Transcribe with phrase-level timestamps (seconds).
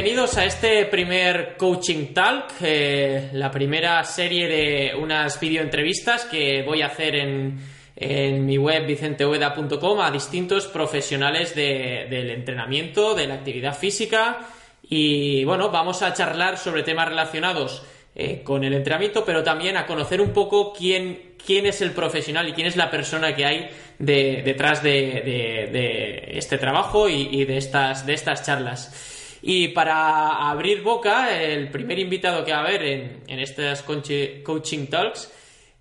[0.00, 6.82] bienvenidos a este primer Coaching Talk, eh, la primera serie de unas videoentrevistas que voy
[6.82, 14.46] a hacer en, mi web vicenteueda.com a distintos profesionales del entrenamiento, de la actividad física
[14.88, 17.82] y bueno, vamos a charlar sobre temas relacionados
[18.14, 22.48] eh, con el entrenamiento, pero también a conocer un poco quién, quién es el profesional
[22.48, 28.14] y quién es la persona que hay detrás de, este trabajo y, de, estas, de
[28.14, 29.16] estas charlas.
[29.42, 34.86] Y para abrir boca, el primer invitado que va a haber en, en estas coaching
[34.86, 35.32] talks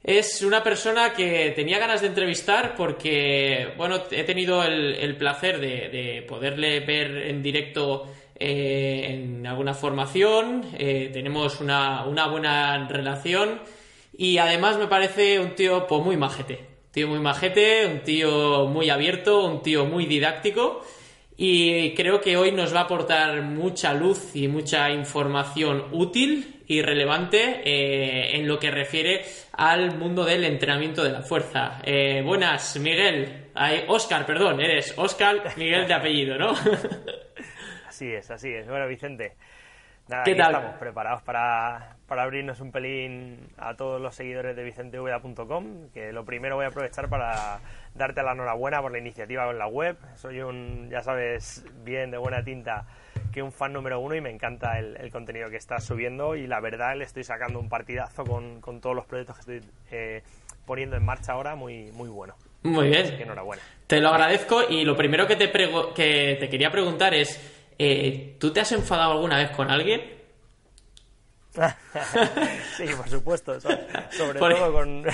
[0.04, 6.24] es una persona que tenía ganas de entrevistar porque, bueno, he tenido el, placer de,
[6.28, 8.08] poderle ver en directo
[8.40, 13.60] eh, en alguna formación, eh, tenemos una, una, buena relación.
[14.18, 16.54] Y además me parece un tío pues, muy majete,
[16.86, 20.86] un tío muy majete, un tío muy abierto, un tío muy didáctico
[21.40, 26.82] y creo que hoy nos va a aportar mucha luz y mucha información útil y
[26.82, 31.80] relevante eh, en lo que refiere al mundo del entrenamiento de la fuerza.
[31.84, 33.50] Eh, buenas, Miguel.
[33.54, 36.54] Ay, Oscar, perdón, eres Oscar Miguel de apellido, ¿no?
[37.88, 38.68] así es, así es.
[38.68, 39.36] Bueno, Vicente,
[40.08, 40.56] nada, ¿Qué tal?
[40.56, 46.26] estamos preparados para, para abrirnos un pelín a todos los seguidores de vicentevda.com, que lo
[46.26, 47.60] primero voy a aprovechar para
[47.98, 49.98] darte la enhorabuena por la iniciativa con la web.
[50.16, 52.86] Soy un, ya sabes, bien de buena tinta
[53.32, 56.60] que un fan número uno y me encanta el, contenido que estás subiendo y la
[56.60, 60.24] verdad le estoy sacando un partidazo con, con todos los proyectos que estoy eh,
[60.66, 62.36] poniendo en marcha ahora, muy, muy bueno.
[62.64, 63.06] Muy bien.
[63.20, 63.62] enhorabuena.
[63.86, 67.40] Te lo agradezco y lo primero que te, que te quería preguntar es,
[67.78, 70.17] eh, ¿tú te has enfadado alguna vez con alguien?
[72.78, 75.06] sí, por supuesto, sobre todo con,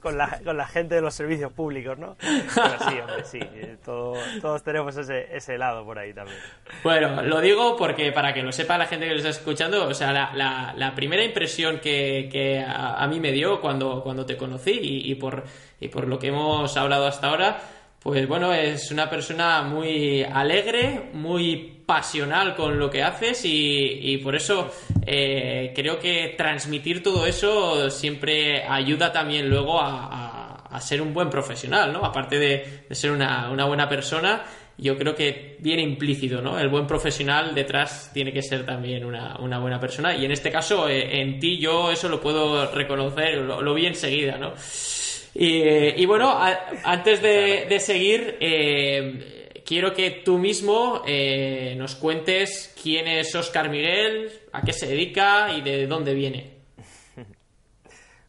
[0.00, 2.16] con, la, con, la, gente de los servicios públicos, ¿no?
[2.20, 3.40] Pero sí, hombre, sí,
[3.84, 6.38] todos tenemos ese, ese lado por ahí también.
[6.82, 9.94] Bueno, lo digo porque para que lo sepa la gente que lo está escuchando, o
[9.94, 14.72] sea, la, la, primera impresión que, que a, mí me dio cuando, cuando te conocí
[14.72, 15.44] y, y, por,
[15.80, 17.60] y por lo que hemos hablado hasta ahora,
[18.02, 24.36] pues bueno, es una persona muy alegre, muy pasional con lo que haces y, por
[24.36, 24.72] eso
[25.04, 31.92] eh, creo que transmitir todo eso siempre ayuda también luego a, ser un buen profesional,
[31.92, 32.04] ¿no?
[32.04, 34.44] Aparte de, ser una, buena persona,
[34.78, 36.58] yo creo que viene implícito, ¿no?
[36.58, 40.88] El buen profesional detrás tiene que ser también una, buena persona y en este caso
[40.88, 44.54] eh, en ti yo eso lo puedo reconocer, lo, vi enseguida, ¿no?
[45.34, 46.36] Y, bueno,
[46.84, 54.32] antes de, seguir, eh, quiero que tú mismo eh, nos cuentes quién es Oscar Miguel,
[54.52, 56.58] a qué se dedica y de dónde viene.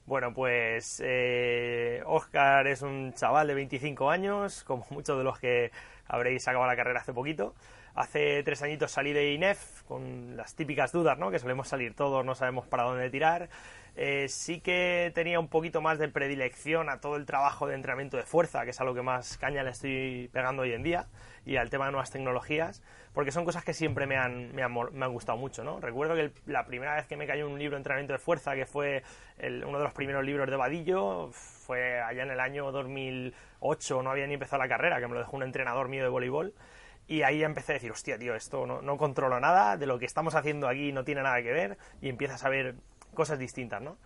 [0.04, 5.72] Bueno, pues eh, Oscar es un chaval de 25 años, como muchos de los que
[6.06, 7.56] habréis acabado la carrera hace poquito.
[7.96, 11.32] Hace tres añitos salí de INEF con las típicas dudas, ¿no?
[11.32, 13.48] Que solemos salir todos, no sabemos para dónde tirar.
[13.96, 18.16] Eh, sí que tenía un poquito más de predilección a todo el trabajo de entrenamiento
[18.16, 21.08] de fuerza, que es a lo que más caña le estoy pegando hoy en día,
[21.46, 22.82] y al tema de nuevas tecnologías,
[23.14, 25.64] porque son cosas que siempre me han, me han, gustado mucho.
[25.64, 25.82] ¿no?
[25.82, 28.66] Recuerdo que la primera vez que me cayó un libro de entrenamiento de fuerza, que
[28.66, 29.04] fue
[29.40, 34.26] uno de los primeros libros de Vadillo, fue allá en el año 2008, no había
[34.28, 36.54] ni empezado la carrera, que me lo dejó un entrenador mío de voleibol.
[37.08, 40.06] Y ahí empecé a decir, hostia, tío, esto no, no controlo nada, de lo que
[40.06, 42.76] estamos haciendo aquí no tiene nada que ver, y empiezas a ver
[43.14, 43.98] cosas distintas, ¿no?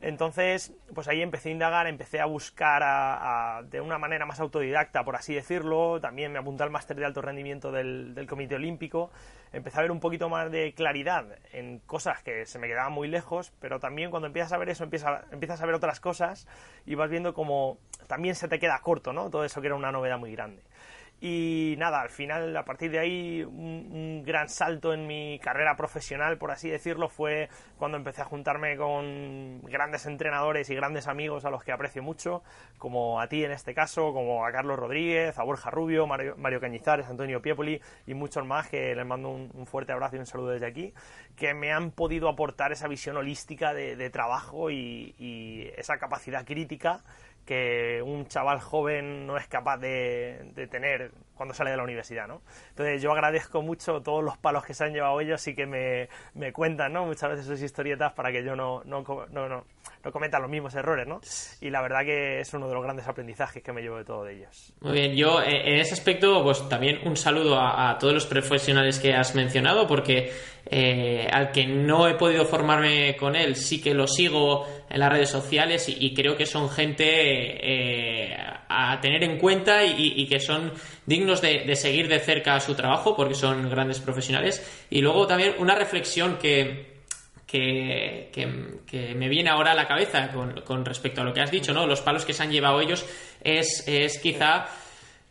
[0.00, 5.16] Entonces, pues ahí empecé a indagar, empecé a buscar de una manera más autodidacta, por
[5.16, 6.00] así decirlo.
[6.00, 9.10] También me apunté al máster de alto rendimiento del, Comité Olímpico.
[9.52, 13.08] Empecé a ver un poquito más de claridad en cosas que se me quedaban muy
[13.08, 16.46] lejos, pero también cuando empiezas a ver eso, empiezas, empiezas a ver otras cosas
[16.86, 19.30] y vas viendo como también se te queda corto, ¿no?
[19.30, 20.62] Todo eso que era una novedad muy grande.
[21.20, 26.38] Y nada, al final, a partir de ahí, un, gran salto en mi carrera profesional,
[26.38, 31.50] por así decirlo, fue cuando empecé a juntarme con grandes entrenadores y grandes amigos a
[31.50, 32.44] los que aprecio mucho,
[32.76, 37.06] como a ti en este caso, como a Carlos Rodríguez, a Borja Rubio, Mario, Cañizares,
[37.06, 40.66] Antonio Piepoli y muchos más, que les mando un, fuerte abrazo y un saludo desde
[40.66, 40.94] aquí,
[41.34, 47.02] que me han podido aportar esa visión holística de, trabajo y esa capacidad crítica
[47.48, 52.42] que un chaval joven no es capaz de, tener cuando sale de la universidad, ¿no?
[52.68, 56.10] Entonces yo agradezco mucho todos los palos que se han llevado ellos y que me,
[56.34, 57.06] me cuentan, ¿no?
[57.06, 59.64] Muchas veces sus historietas para que yo no, no, no, no,
[60.12, 61.20] cometa los mismos errores, ¿no?
[61.60, 64.24] Y la verdad que es uno de los grandes aprendizajes que me llevo de todo
[64.24, 64.72] de ellos.
[64.80, 68.98] Muy bien, yo eh, en ese aspecto, pues también un saludo a, todos los profesionales
[68.98, 70.32] que has mencionado, porque
[70.66, 75.12] eh, al que no he podido formarme con él, sí que lo sigo en las
[75.12, 78.36] redes sociales y, creo que son gente eh,
[78.68, 80.72] a, tener en cuenta y, que son
[81.06, 84.86] dignos de, seguir de cerca su trabajo porque son grandes profesionales.
[84.90, 86.97] Y luego también una reflexión que,
[87.48, 88.30] que,
[88.86, 91.86] que, me viene ahora a la cabeza con, respecto a lo que has dicho, ¿no?
[91.86, 93.06] Los palos que se han llevado ellos
[93.42, 94.66] es, es quizá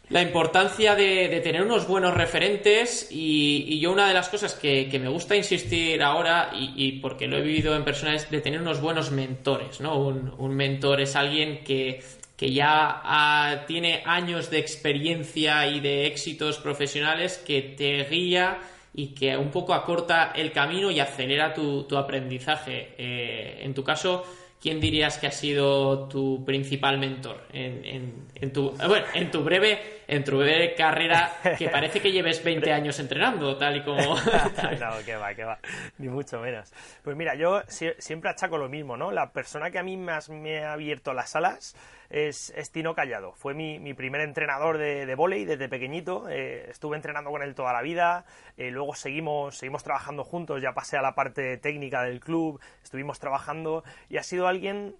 [0.09, 5.09] la importancia de, tener unos buenos referentes y, yo una de las cosas que, me
[5.09, 9.11] gusta insistir ahora y, porque lo he vivido en persona es de tener unos buenos
[9.11, 9.99] mentores, ¿no?
[9.99, 12.01] Un, mentor es alguien que,
[12.39, 18.59] ya tiene años de experiencia y de éxitos profesionales que te guía
[18.97, 22.95] y que un poco acorta el camino y acelera tu, aprendizaje.
[22.97, 24.25] Eh, en tu caso,
[24.59, 29.97] ¿quién dirías que ha sido tu principal mentor en, en, tu, bueno, en tu breve
[30.07, 34.15] en tu breve carrera que parece que lleves 20 años entrenando, tal y como...
[34.15, 34.15] no,
[35.05, 35.59] que va, que va,
[35.99, 36.73] ni mucho menos.
[37.03, 39.11] Pues mira, yo siempre achaco lo mismo, ¿no?
[39.11, 41.75] La persona que a mí más me ha abierto las alas
[42.09, 43.33] es, Tino Callado.
[43.33, 46.29] Fue mi, primer entrenador de, de volei desde pequeñito.
[46.29, 48.25] Eh, estuve entrenando con él toda la vida.
[48.57, 50.61] Eh, luego seguimos, seguimos trabajando juntos.
[50.61, 52.59] Ya pasé a la parte técnica del club.
[52.83, 54.95] Estuvimos trabajando y ha sido alguien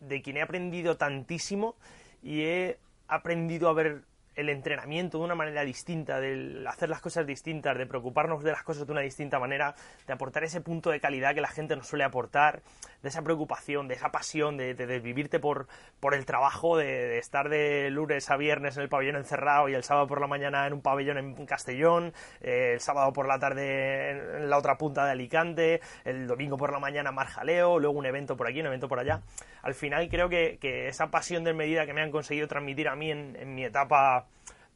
[0.00, 1.76] de quien he aprendido tantísimo
[2.22, 2.78] y he
[3.08, 4.02] aprendido a ver
[4.38, 8.62] el entrenamiento de una manera distinta, de hacer las cosas distintas, de preocuparnos de las
[8.62, 9.74] cosas de una distinta manera,
[10.06, 12.62] de aportar ese punto de calidad que la gente nos suele aportar,
[13.02, 15.68] de esa preocupación, de esa pasión, de, desvivirte por,
[16.00, 19.84] por el trabajo, de, estar de lunes a viernes en el pabellón encerrado y el
[19.84, 24.10] sábado por la mañana en un pabellón en Castellón, eh, el sábado por la tarde
[24.10, 28.36] en la otra punta de Alicante, el domingo por la mañana Marjaleo, luego un evento
[28.36, 29.22] por aquí, un evento por allá.
[29.62, 30.58] Al final creo que,
[30.88, 34.26] esa pasión de medida que me han conseguido transmitir a mí en mi etapa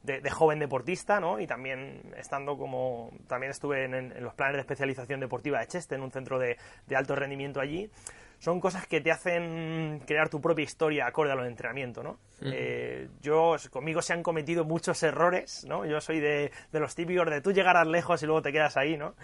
[0.03, 1.39] de, joven deportista, ¿no?
[1.41, 6.03] Y también estando como, también estuve en, los planes de especialización deportiva de Cheste, en
[6.03, 6.57] un centro de,
[6.95, 7.91] alto rendimiento allí.
[8.39, 12.19] Son cosas que te hacen crear tu propia historia acorde a los entrenamientos, ¿no?
[12.41, 15.87] Eh, yo, conmigo se han cometido muchos errores, ¿no?
[15.87, 19.15] Yo soy de, los típicos de tú llegarás lejos y luego te quedas ahí, ¿no?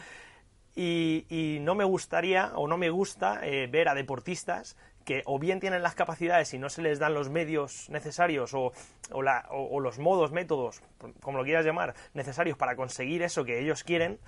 [0.77, 4.77] Y, no me gustaría o no me gusta eh, ver a deportistas
[5.09, 8.73] que o bien tienen las capacidades y no se les dan los medios necesarios o,
[9.81, 10.83] los modos, métodos,
[11.23, 14.19] como lo quieras llamar, necesarios para conseguir eso que ellos quieren,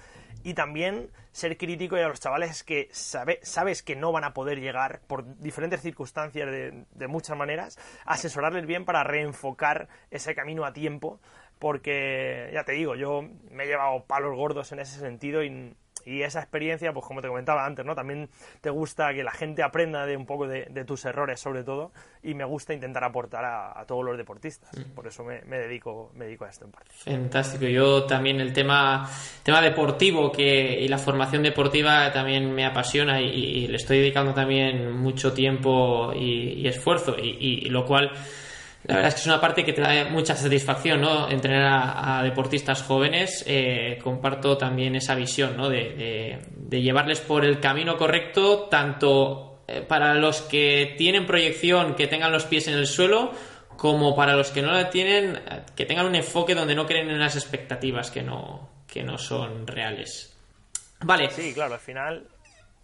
[0.43, 4.59] y también ser crítico y a los chavales que sabes que no van a poder
[4.59, 10.73] llegar por diferentes circunstancias de, de muchas maneras, asesorarles bien para reenfocar ese camino a
[10.73, 11.21] tiempo,
[11.59, 16.23] porque ya te digo, yo me he llevado palos gordos en ese sentido y y
[16.23, 17.95] esa experiencia, pues como te comentaba antes, ¿no?
[17.95, 18.29] También
[18.61, 21.93] te gusta que la gente aprenda de un poco de, tus errores, sobre todo,
[22.23, 24.71] y me gusta intentar aportar a, todos los deportistas.
[24.77, 24.95] Mm.
[24.95, 26.91] Por eso me, dedico, me dedico a esto en parte.
[26.93, 27.67] Fantástico.
[27.67, 29.09] Yo también el tema,
[29.43, 34.93] tema deportivo que, y la formación deportiva también me apasiona y, le estoy dedicando también
[34.93, 38.13] mucho tiempo y, esfuerzo, y lo cual
[38.85, 41.29] la verdad es que es una parte que te da mucha satisfacción, ¿no?
[41.29, 43.45] Entrenar a, deportistas jóvenes.
[43.47, 45.69] Eh, comparto también esa visión, ¿no?
[45.69, 46.39] De,
[46.71, 52.45] llevarles por el camino correcto, tanto eh, para los que tienen proyección, que tengan los
[52.47, 53.33] pies en el suelo,
[53.77, 55.39] como para los que no la tienen,
[55.77, 59.67] que tengan un enfoque donde no creen en las expectativas que no, que no son
[59.67, 60.37] reales.
[61.01, 61.31] Vale.
[61.31, 62.27] Sí, claro, al final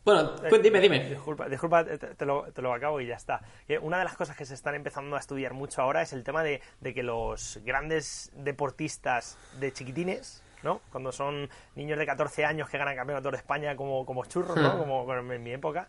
[0.07, 1.01] bueno, eh, dime, dime.
[1.09, 3.41] Disculpa, disculpa te, lo, acabo y ya está.
[3.83, 6.45] Una de las cosas que se están empezando a estudiar mucho ahora es el tema
[6.45, 10.81] de, que los grandes deportistas de chiquitines, ¿no?
[10.93, 14.77] Cuando son niños de 14 años que ganan campeonato de España como, como churros, ¿no?
[14.77, 14.79] Hmm.
[14.79, 15.89] Como en mi época,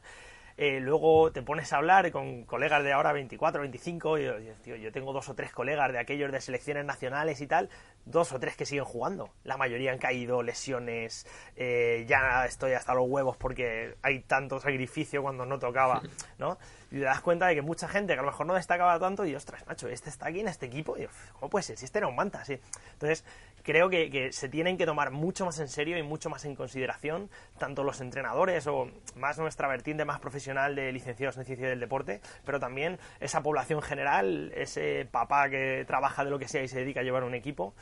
[0.57, 4.23] eh, luego te pones a hablar con colegas de ahora 24, 25, y,
[4.65, 7.69] yo, yo tengo dos o tres colegas de aquellos de selecciones nacionales y tal,
[8.09, 9.29] dos o tres que siguen jugando.
[9.43, 15.21] La mayoría han caído, lesiones, eh, ya estoy hasta los huevos porque hay tanto sacrificio
[15.21, 16.01] cuando no tocaba,
[16.37, 16.57] ¿no?
[16.89, 19.25] Y te das cuenta de que mucha gente que a lo mejor no destacaba tanto
[19.25, 21.77] y, ostras, macho, este está aquí en este equipo, y, ¿cómo puede ser?
[21.77, 22.57] Si este era un manta, sí.
[22.93, 23.25] Entonces,
[23.67, 27.29] creo que, se tienen que tomar mucho más en serio y mucho más en consideración
[27.57, 32.21] tanto los entrenadores o más nuestra vertiente más profesional de licenciados en ciencia del deporte,
[32.45, 36.79] pero también esa población general, ese papá que trabaja de lo que sea y se
[36.79, 37.73] dedica a llevar un equipo.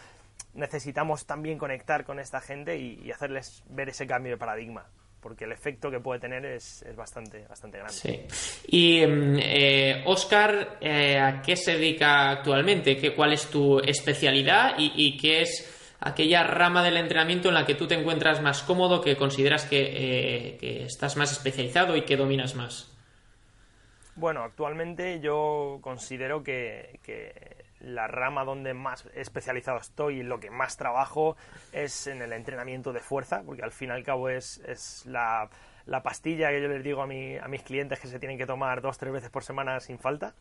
[0.55, 4.85] Necesitamos también conectar con esta gente y, hacerles ver ese cambio de paradigma
[5.21, 7.95] porque el efecto que puede tener es, bastante, bastante grande.
[7.95, 8.27] Sí.
[8.67, 12.95] Y eh, Oscar, eh, ¿a qué se dedica actualmente?
[12.95, 17.73] ¿Qué, ¿Cuál es tu especialidad y qué es aquella rama del entrenamiento en la que
[17.73, 22.55] tú te encuentras más cómodo, que consideras que, eh, estás más especializado y que dominas
[22.55, 22.91] más?
[24.15, 26.99] Bueno, actualmente yo considero que,
[27.85, 31.37] la rama donde más especializado estoy y lo que más trabajo
[31.71, 35.49] es en el entrenamiento de fuerza, porque al fin y al cabo es, la,
[35.85, 38.45] la pastilla que yo les digo a, mi, a mis clientes que se tienen que
[38.45, 40.33] tomar dos, tres veces por semana sin falta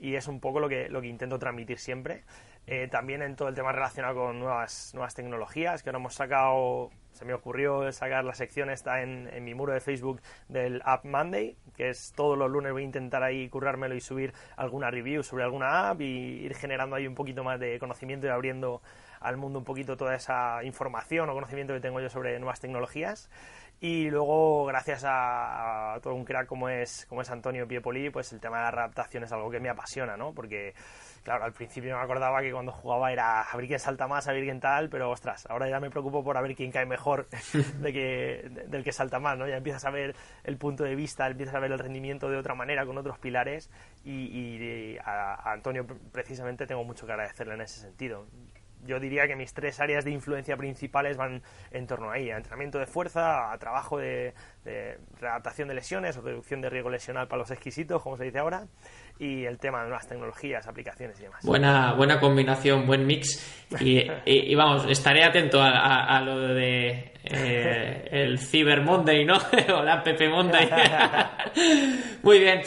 [0.00, 2.24] y es un poco lo que, lo que intento transmitir siempre.
[2.66, 6.90] Eh, también en todo el tema relacionado con nuevas, nuevas tecnologías, que ahora hemos sacado,
[7.12, 11.04] se me ocurrió sacar la sección esta en, en, mi muro de Facebook del App
[11.04, 15.22] Monday, que es todos los lunes voy a intentar ahí currármelo y subir alguna review
[15.22, 18.82] sobre alguna app y ir generando ahí un poquito más de conocimiento y abriendo
[19.20, 23.28] al mundo un poquito toda esa información o conocimiento que tengo yo sobre nuevas tecnologías.
[23.82, 28.38] Y luego, gracias a, todo un crack como es, como es Antonio Piepoli, pues el
[28.38, 30.34] tema de la adaptación es algo que me apasiona, ¿no?
[30.34, 30.74] Porque,
[31.22, 34.32] claro, al principio me acordaba que cuando jugaba era a ver quién salta más, a
[34.32, 37.26] ver quién tal, pero ostras, ahora ya me preocupo por a ver quién cae mejor
[37.80, 39.48] de que, del que salta más, ¿no?
[39.48, 42.54] Ya empiezas a ver el punto de vista, empiezas a ver el rendimiento de otra
[42.54, 43.70] manera, con otros pilares,
[44.04, 48.26] y, a, a Antonio precisamente tengo mucho que agradecerle en ese sentido
[48.86, 52.78] yo diría que mis tres áreas de influencia principales van en torno ahí, a entrenamiento
[52.78, 54.34] de fuerza, a trabajo de,
[54.64, 58.38] de readaptación de lesiones o reducción de riesgo lesional para los exquisitos, como se dice
[58.38, 58.66] ahora,
[59.20, 61.44] y el tema de nuevas tecnologías, aplicaciones y demás.
[61.44, 63.66] Buena, buena combinación, buen mix.
[63.78, 69.36] Y, vamos, estaré atento a, lo de eh, el Cyber Monday, ¿no?
[69.76, 70.70] o la Pepe Monday.
[72.22, 72.62] Muy bien.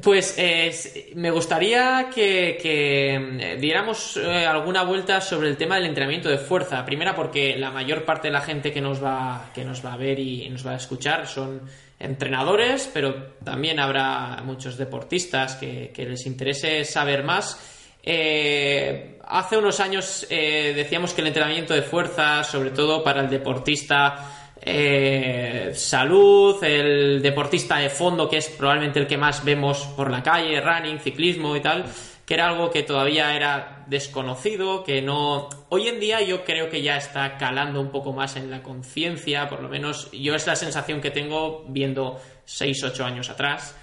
[0.00, 6.38] Pues eh, me gustaría que, diéramos eh, alguna vuelta sobre el tema del entrenamiento de
[6.38, 6.84] fuerza.
[6.84, 9.96] Primera, porque la mayor parte de la gente que nos va, que nos va a
[9.96, 11.62] ver y nos va a escuchar son
[11.98, 17.58] entrenadores, pero también habrá muchos deportistas que, les interese saber más.
[18.02, 24.38] Eh, hace unos años decíamos que el entrenamiento de fuerza, sobre todo para el deportista,
[24.60, 30.22] eh, salud, el deportista de fondo, que es probablemente el que más vemos por la
[30.22, 31.84] calle, running, ciclismo y tal,
[32.26, 35.48] que era algo que todavía era desconocido, que no...
[35.68, 39.48] Hoy en día yo creo que ya está calando un poco más en la conciencia,
[39.48, 43.76] por lo menos yo es la sensación que tengo viendo 6, 8 años atrás,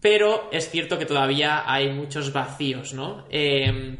[0.00, 3.24] pero es cierto que todavía hay muchos vacíos, ¿no?
[3.30, 3.96] Eh,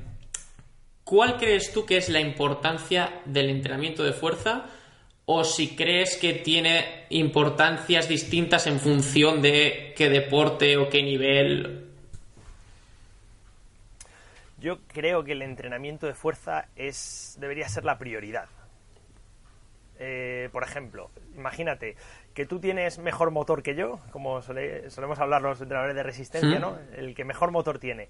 [1.04, 4.66] ¿Cuál crees tú que es la importancia del entrenamiento de fuerza?
[5.24, 11.91] o si crees que tiene importancias distintas en función de qué deporte o qué nivel.
[14.62, 18.46] Yo creo que el entrenamiento de fuerza es debería ser la prioridad.
[19.98, 21.96] Eh, por ejemplo, imagínate
[22.32, 26.78] que tú tienes mejor motor que yo, como solemos hablar los entrenadores de resistencia, ¿no?
[26.96, 28.08] El que mejor motor tiene.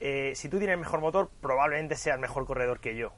[0.00, 3.12] Eh, si tú tienes mejor motor, probablemente seas mejor corredor que yo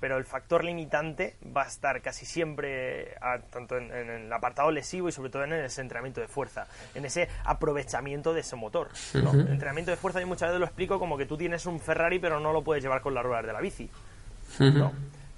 [0.00, 3.14] pero el factor limitante va a estar casi siempre
[3.50, 7.28] tanto en, el apartado lesivo y sobre todo en el entrenamiento de fuerza, en ese
[7.44, 8.88] aprovechamiento de ese motor.
[9.14, 12.18] El entrenamiento de fuerza yo muchas veces lo explico como que tú tienes un Ferrari
[12.18, 13.90] pero no lo puedes llevar con las ruedas de la bici.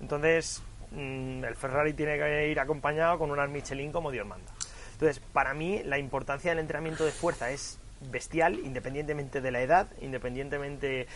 [0.01, 4.51] Entonces, mm, el Ferrari tiene que ir acompañado con unas Michelin como Dios manda.
[4.93, 7.79] Entonces, para mí la importancia del entrenamiento de fuerza es
[8.11, 11.07] bestial, independientemente de la edad, independientemente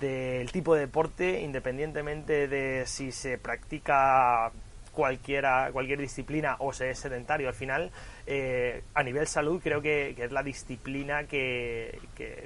[0.00, 4.52] del tipo de deporte, independientemente de si se practica
[4.94, 7.90] cualquiera, cualquier disciplina o se es sedentario al final,
[8.26, 11.98] eh, a nivel salud creo que, es la disciplina que,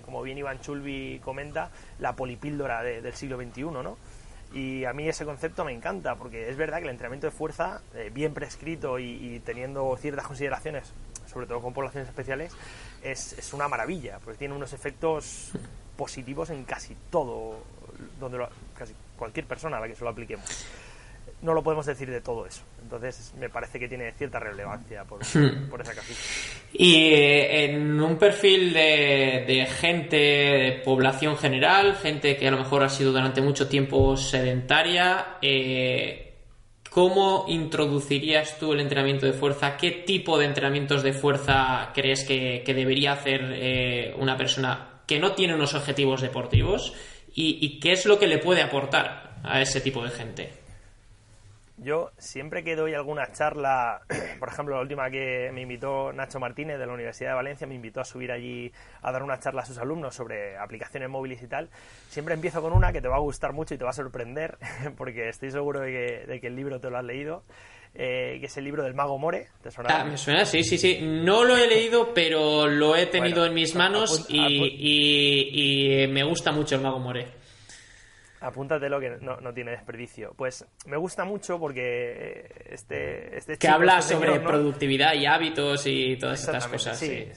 [0.04, 3.96] como bien Iván Chulbi comenta, la polipíldora del siglo XXI, ¿no?
[4.52, 7.82] Y a mí ese concepto me encanta, porque es verdad que el entrenamiento de fuerza,
[7.94, 10.90] eh, bien prescrito y, teniendo ciertas consideraciones,
[11.26, 12.56] sobre todo con poblaciones especiales,
[13.02, 15.52] es, es una maravilla, porque tiene unos efectos
[15.98, 17.56] positivos en casi todo,
[18.20, 18.38] donde
[18.72, 20.46] casi cualquier persona a la que se lo apliquemos.
[21.42, 22.62] No lo podemos decir de todo eso.
[22.82, 25.68] Entonces, me parece que tiene cierta relevancia por, hmm.
[25.68, 26.20] por esa casita.
[26.72, 32.58] Y eh, en un perfil de, de, gente, de población general, gente que a lo
[32.58, 36.28] mejor ha sido durante mucho tiempo sedentaria, eh,
[36.90, 39.76] ¿Cómo introducirías tú el entrenamiento de fuerza?
[39.76, 45.32] ¿Qué tipo de entrenamientos de fuerza crees que, debería hacer eh, una persona que no
[45.32, 46.94] tiene unos objetivos deportivos?
[47.34, 50.52] ¿Y, qué es lo que le puede aportar a ese tipo de gente?
[51.76, 54.00] Yo siempre que doy alguna charla,
[54.40, 57.76] por ejemplo, la última que me invitó Nacho Martínez de la Universidad de Valencia, me
[57.76, 61.46] invitó a subir allí a dar una charla a sus alumnos sobre aplicaciones móviles y
[61.46, 61.68] tal,
[62.08, 64.58] siempre empiezo con una que te va a gustar mucho y te va a sorprender,
[64.96, 67.44] porque estoy seguro de que, el libro te lo has leído.
[68.00, 69.48] Eh, que es el libro del mago More.
[69.60, 69.90] ¿Te suena?
[69.92, 71.00] Ah, me suena, sí, sí, sí.
[71.02, 76.52] No lo he leído, pero lo he tenido en mis manos y, y, me gusta
[76.52, 77.26] mucho el mago More.
[78.40, 80.32] Apúntatelo que no, no, tiene desperdicio.
[80.36, 85.84] Pues me gusta mucho porque eh, este, este Que habla este sobre productividad y hábitos
[85.88, 86.96] y todas estas cosas.
[86.96, 87.28] Sí,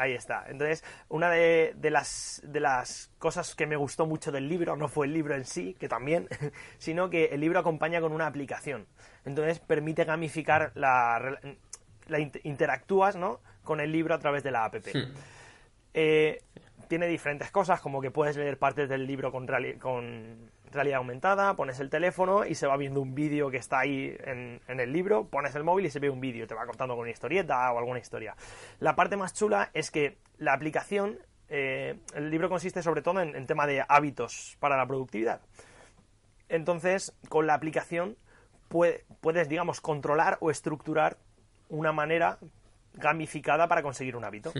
[0.00, 0.46] Ahí está.
[0.48, 4.88] Entonces, una de, de, las, de las cosas que me gustó mucho del libro no
[4.88, 6.26] fue el libro en sí, que también,
[6.78, 8.86] sino que el libro acompaña con una aplicación.
[9.24, 11.38] Entonces, permite gamificar la,
[12.44, 13.40] interactúas ¿no?
[13.62, 14.76] con el libro a través de la app.
[15.92, 16.42] Eh,
[16.90, 19.46] tiene diferentes cosas, como que puedes leer partes del libro con,
[19.78, 24.16] con realidad aumentada, pones el teléfono y se va viendo un vídeo que está ahí
[24.24, 27.02] en, el libro, pones el móvil y se ve un vídeo, te va contando con
[27.02, 28.34] una historieta o alguna historia.
[28.80, 33.36] La parte más chula es que la aplicación, eh, el libro consiste sobre todo en,
[33.36, 35.40] en tema de hábitos para la productividad.
[36.48, 38.16] Entonces, con la aplicación
[38.70, 41.18] puedes, digamos, controlar o estructurar
[41.68, 42.38] una manera
[42.94, 44.52] gamificada para conseguir un hábito.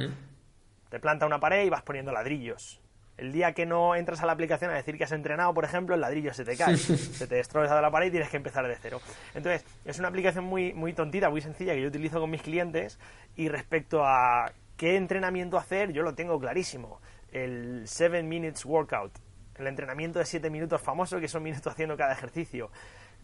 [0.88, 2.80] Te planta una pared y vas poniendo ladrillos.
[3.16, 5.94] El día que no entras a la aplicación a decir que has entrenado, por ejemplo,
[5.94, 8.66] el ladrillo se te cae, se te destroza de la pared y tienes que empezar
[8.66, 9.00] de cero.
[9.34, 12.98] Entonces, es una aplicación muy, muy tontita, muy sencilla que yo utilizo con mis clientes
[13.36, 17.00] y respecto a qué entrenamiento hacer, yo lo tengo clarísimo.
[17.30, 19.12] El 7 Minutes Workout,
[19.56, 22.70] el entrenamiento de 7 minutos famoso, que son minutos haciendo cada ejercicio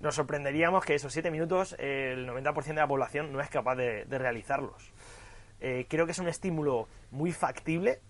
[0.00, 4.04] nos sorprenderíamos que esos 7 minutos el 90% de la población no es capaz de,
[4.04, 4.92] realizarlos.
[5.60, 8.00] Eh, creo que es un estímulo muy factible,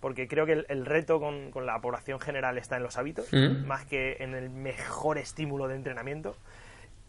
[0.00, 3.66] porque creo que el, reto con, la población general está en los hábitos, mm.
[3.66, 6.36] más que en el mejor estímulo de entrenamiento.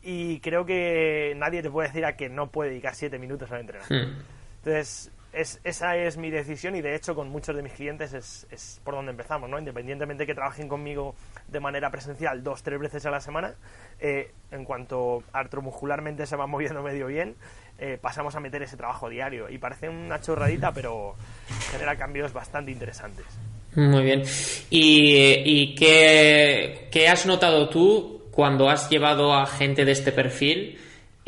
[0.01, 3.62] Y creo que nadie te puede decir a que no puede dedicar 7 minutos al
[3.62, 4.08] entrenamiento.
[4.08, 4.24] Mm.
[4.58, 8.96] Entonces, esa es mi decisión y de hecho con muchos de mis clientes es, por
[8.96, 9.60] donde empezamos, ¿no?
[9.60, 11.15] Independientemente que trabajen conmigo
[11.47, 13.55] de manera presencial dos, tres veces a la semana,
[13.99, 17.35] eh, en cuanto artromuscularmente se va moviendo medio bien,
[17.79, 19.49] eh, pasamos a meter ese trabajo diario.
[19.49, 21.15] Y parece una chorradita, pero
[21.71, 23.25] genera cambios bastante interesantes.
[23.75, 24.23] Muy bien.
[24.69, 30.79] ¿Y, qué, qué has notado tú cuando has llevado a gente de este perfil?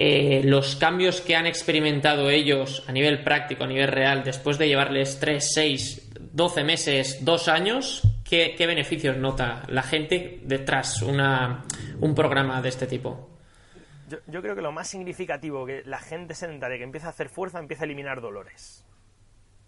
[0.02, 4.68] Eh, los cambios que han experimentado ellos a nivel práctico, a nivel real, después de
[4.68, 11.64] llevarles 3, 6, 12 meses, 2 años, ¿qué, beneficios nota la gente detrás una,
[12.00, 13.28] un programa de este tipo?
[14.28, 17.60] Yo, creo que lo más significativo que la gente sedentaria que empieza a hacer fuerza
[17.60, 18.86] empieza a eliminar dolores.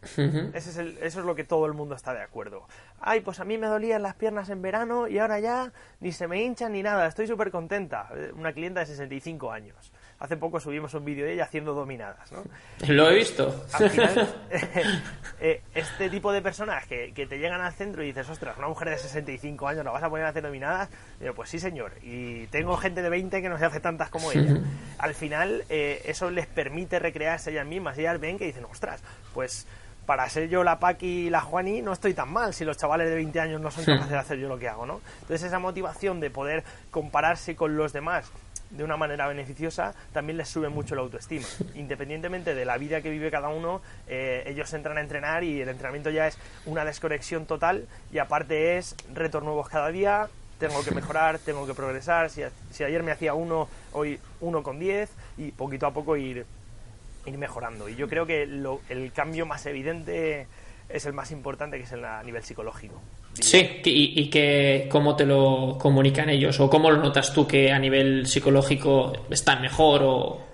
[0.01, 2.67] es eso es lo que todo el mundo está de acuerdo.
[2.99, 6.27] Ay, pues a mí me dolían las piernas en verano y ahora ya ni se
[6.27, 7.05] me hinchan ni nada.
[7.07, 8.09] Estoy súper contenta.
[8.35, 12.43] Una clienta de 65 años hace poco subimos un vídeo de ella haciendo dominadas, ¿no?
[12.87, 13.65] Lo he visto.
[13.73, 14.35] Al final,
[15.41, 18.89] eh, este tipo de personas que, te llegan al centro y dices, ostras, una mujer
[18.89, 20.89] de 65 años, ¿la vas a poner a hacer dominadas?
[21.19, 21.93] Digo, pues sí, señor.
[22.03, 24.59] Y tengo gente de 20 que no se hace tantas como ella.
[24.99, 27.97] Al final, eh, eso les permite recrearse ellas mismas.
[27.97, 29.01] Y ellas ven que dicen, ostras,
[29.33, 29.65] pues
[30.05, 33.09] para ser yo la Paqui y la Juani no estoy tan mal si los chavales
[33.09, 35.01] de 20 años no son capaces de hacer yo lo que hago, ¿no?
[35.21, 38.31] Entonces esa motivación de poder compararse con los demás
[38.71, 41.45] de una manera beneficiosa, también les sube mucho la autoestima.
[41.75, 45.69] Independientemente de la vida que vive cada uno, eh, ellos entran a entrenar y el
[45.69, 50.27] entrenamiento ya es una desconexión total y aparte es retos nuevos cada día,
[50.59, 54.79] tengo que mejorar, tengo que progresar, si, si ayer me hacía uno, hoy uno con
[54.79, 56.45] diez y poquito a poco ir,
[57.25, 57.89] ir mejorando.
[57.89, 60.47] Y yo creo que el cambio más evidente
[60.89, 63.01] es el más importante, que es el a nivel psicológico.
[63.33, 67.79] Sí, y, que cómo te lo comunican ellos o cómo lo notas tú que a
[67.79, 70.51] nivel psicológico están mejor o...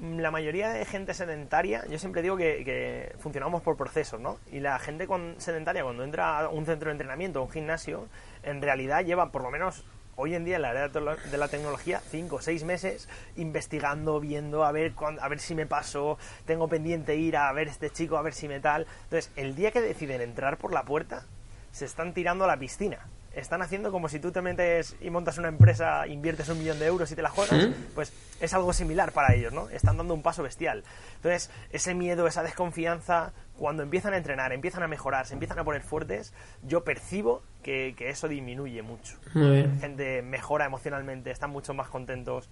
[0.00, 4.38] La mayoría de gente sedentaria, yo siempre digo que, funcionamos por procesos, ¿no?
[4.52, 8.08] Y la gente con, sedentaria cuando entra a un centro de entrenamiento o un gimnasio,
[8.42, 9.84] en realidad lleva por lo menos
[10.16, 14.64] hoy en día en la era de la tecnología, cinco o seis meses investigando, viendo,
[14.64, 18.22] a ver, a ver si me paso, tengo pendiente ir a ver este chico, a
[18.22, 18.86] ver si me tal.
[19.04, 21.26] Entonces, el día que deciden entrar por la puerta,
[21.72, 25.38] se están tirando a la piscina están haciendo como si tú te metes y montas
[25.38, 29.12] una empresa, inviertes un millón de euros y te la juegas, pues es algo similar
[29.12, 29.68] para ellos, ¿no?
[29.70, 30.84] Están dando un paso bestial.
[31.16, 35.64] Entonces, ese miedo, esa desconfianza, cuando empiezan a entrenar, empiezan a mejorar, se empiezan a
[35.64, 39.16] poner fuertes, yo percibo que, que eso disminuye mucho.
[39.34, 42.48] La gente mejora emocionalmente, están mucho más contentos.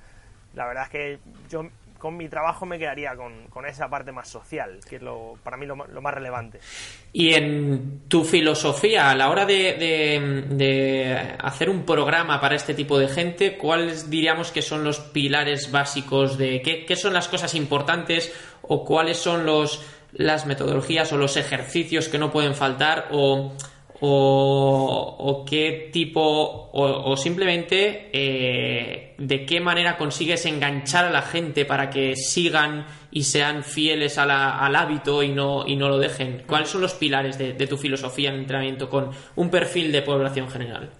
[0.54, 1.66] La verdad es que yo
[2.02, 5.66] con mi trabajo me quedaría con, esa parte más social, que es lo, para mí
[5.66, 6.58] lo, más relevante.
[7.12, 13.06] Y en tu filosofía, a la hora de, hacer un programa para este tipo de
[13.06, 18.34] gente, ¿cuáles diríamos que son los pilares básicos de qué, qué son las cosas importantes
[18.62, 23.52] o cuáles son los, las metodologías o los ejercicios que no pueden faltar o
[24.04, 31.88] o, qué tipo, o, simplemente eh, de qué manera consigues enganchar a la gente para
[31.88, 34.30] que sigan y sean fieles al
[34.74, 36.42] hábito y no, y no lo dejen.
[36.48, 40.90] ¿Cuáles son los pilares de, tu filosofía en entrenamiento con un perfil de población general?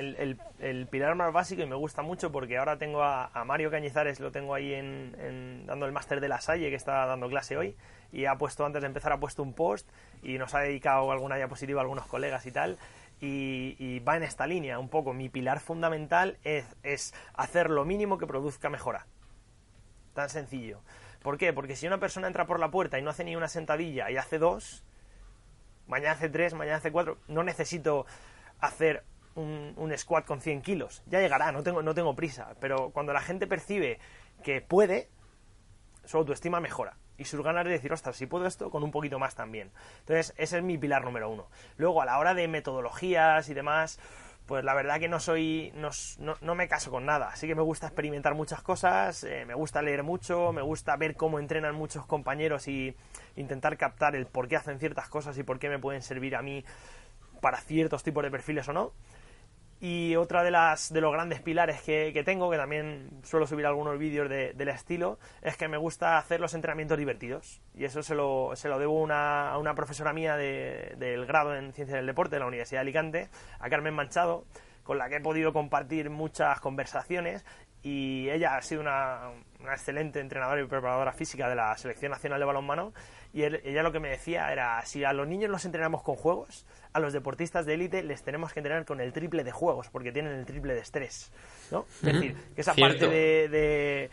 [0.00, 4.32] El, pilar más básico y me gusta mucho porque ahora tengo a, Mario Cañizares, lo
[4.32, 7.76] tengo ahí en, dando el máster de la Salle que está dando clase hoy
[8.12, 9.88] y ha puesto antes de empezar ha puesto un post
[10.22, 12.78] y nos ha dedicado alguna diapositiva a algunos colegas y tal
[13.20, 18.16] y, va en esta línea un poco mi pilar fundamental es, es hacer lo mínimo
[18.16, 19.06] que produzca mejora
[20.14, 20.80] tan sencillo.
[21.22, 21.52] ¿Por qué?
[21.52, 24.16] Porque si una persona entra por la puerta y no hace ni una sentadilla y
[24.16, 24.84] hace dos,
[25.86, 28.06] mañana hace tres, mañana hace cuatro, no necesito
[28.60, 29.04] hacer
[29.40, 31.02] un, un squat con 100 kilos.
[31.06, 32.54] Ya llegará, no tengo, no tengo prisa.
[32.60, 33.98] Pero cuando la gente percibe
[34.42, 35.08] que puede,
[36.04, 36.96] su autoestima mejora.
[37.18, 39.70] Y sus ganas de decir, ostras, si puedo esto, con un poquito más también.
[40.00, 41.48] Entonces, ese es mi pilar número uno.
[41.76, 44.00] Luego, a la hora de metodologías y demás,
[44.50, 45.90] pues la verdad que no soy, no,
[46.40, 47.28] no, me caso con nada.
[47.28, 51.14] Así que me gusta experimentar muchas cosas, eh, me gusta leer mucho, me gusta ver
[51.14, 52.96] cómo entrenan muchos compañeros y
[53.36, 56.42] intentar captar el por qué hacen ciertas cosas y por qué me pueden servir a
[56.42, 56.64] mí
[57.40, 58.92] para ciertos tipos de perfiles o no.
[59.80, 63.98] Y otra de las de los grandes pilares que, tengo, que también suelo subir algunos
[63.98, 67.62] vídeos de, del estilo, es que me gusta hacer los entrenamientos divertidos.
[67.74, 71.96] Y eso se lo, se lo debo a una profesora mía del grado en Ciencias
[71.96, 74.44] del Deporte de la Universidad de Alicante, a Carmen Manchado,
[74.82, 77.44] con la que he podido compartir muchas conversaciones
[77.82, 82.38] y ella ha sido una, una, excelente entrenadora y preparadora física de la Selección Nacional
[82.38, 82.92] de Balonmano
[83.32, 86.66] y ella lo que me decía era, si a los niños los entrenamos con juegos,
[86.92, 90.10] a los deportistas de élite les tenemos que entrenar con el triple de juegos, porque
[90.10, 91.32] tienen el triple de estrés,
[91.70, 91.86] ¿no?
[92.02, 94.10] Es decir, que esa parte de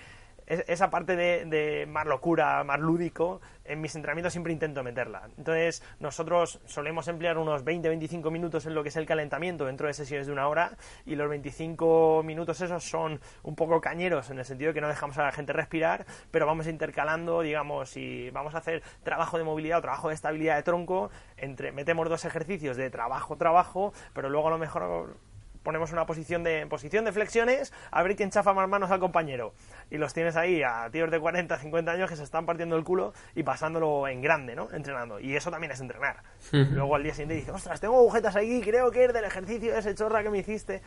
[0.48, 5.30] esa parte de, más locura, más lúdico, en mis entrenamientos siempre intento meterla.
[5.38, 9.94] Entonces, nosotros solemos emplear unos 20-25 minutos en lo que es el calentamiento dentro de
[9.94, 14.46] sesiones de una hora y los 25 minutos esos son un poco cañeros en el
[14.46, 18.56] sentido de que no dejamos a la gente respirar, pero vamos intercalando, digamos, si vamos
[18.56, 22.78] a hacer trabajo de movilidad o trabajo de estabilidad de tronco, entre metemos dos ejercicios
[22.78, 25.18] de trabajo-trabajo, pero luego a lo mejor
[25.67, 29.53] ponemos una posición de, posición de flexiones, a ver quién chafa más manos al compañero.
[29.91, 32.86] Y los tienes ahí a tíos de 40, 50 años que se están partiendo el
[32.86, 34.69] culo y pasándolo en grande, ¿no?
[34.71, 35.19] Entrenando.
[35.19, 36.23] Y eso también es entrenar.
[36.53, 39.93] Luego al día siguiente dices, ostras, tengo agujetas ahí, creo que es del ejercicio ese
[39.93, 40.82] chorra que me hiciste.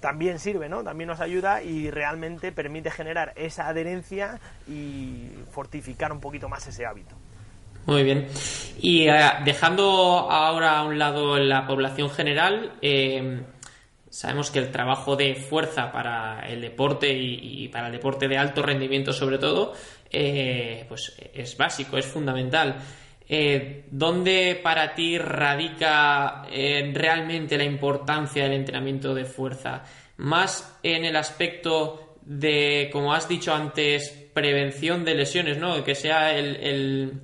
[0.00, 0.82] también sirve, ¿no?
[0.82, 6.84] También nos ayuda y realmente permite generar esa adherencia y fortificar un poquito más ese
[6.84, 7.14] hábito.
[7.86, 8.26] Muy bien.
[8.80, 9.84] Y eh, dejando
[10.30, 13.42] ahora a un lado la población general, eh,
[14.14, 18.62] Sabemos que el trabajo de fuerza para el deporte y, para el deporte de alto
[18.62, 19.74] rendimiento sobre todo,
[20.08, 22.76] eh, pues es básico, es fundamental.
[23.28, 29.82] Eh, ¿Dónde para ti radica eh, realmente la importancia del entrenamiento de fuerza?
[30.18, 35.82] Más en el aspecto de, como has dicho antes, prevención de lesiones, ¿no?
[35.82, 37.20] Que sea el,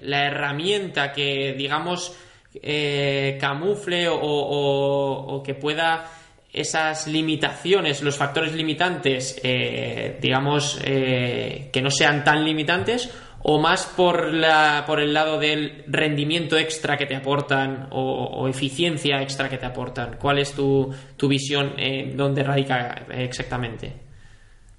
[0.00, 2.16] la herramienta que, digamos,
[2.62, 6.10] eh, camufle o, que pueda
[6.52, 13.86] esas limitaciones, los factores limitantes, eh, digamos, eh, que no sean tan limitantes, o más
[13.86, 19.58] por, la, por el lado del rendimiento extra que te aportan o, eficiencia extra que
[19.58, 20.16] te aportan.
[20.18, 21.74] ¿Cuál es tu, tu visión?
[22.14, 24.06] ¿Dónde radica exactamente?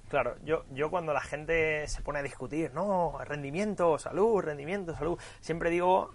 [0.08, 5.18] Claro, yo, yo cuando la gente se pone a discutir, no, rendimiento, salud, rendimiento, salud,
[5.40, 6.14] siempre digo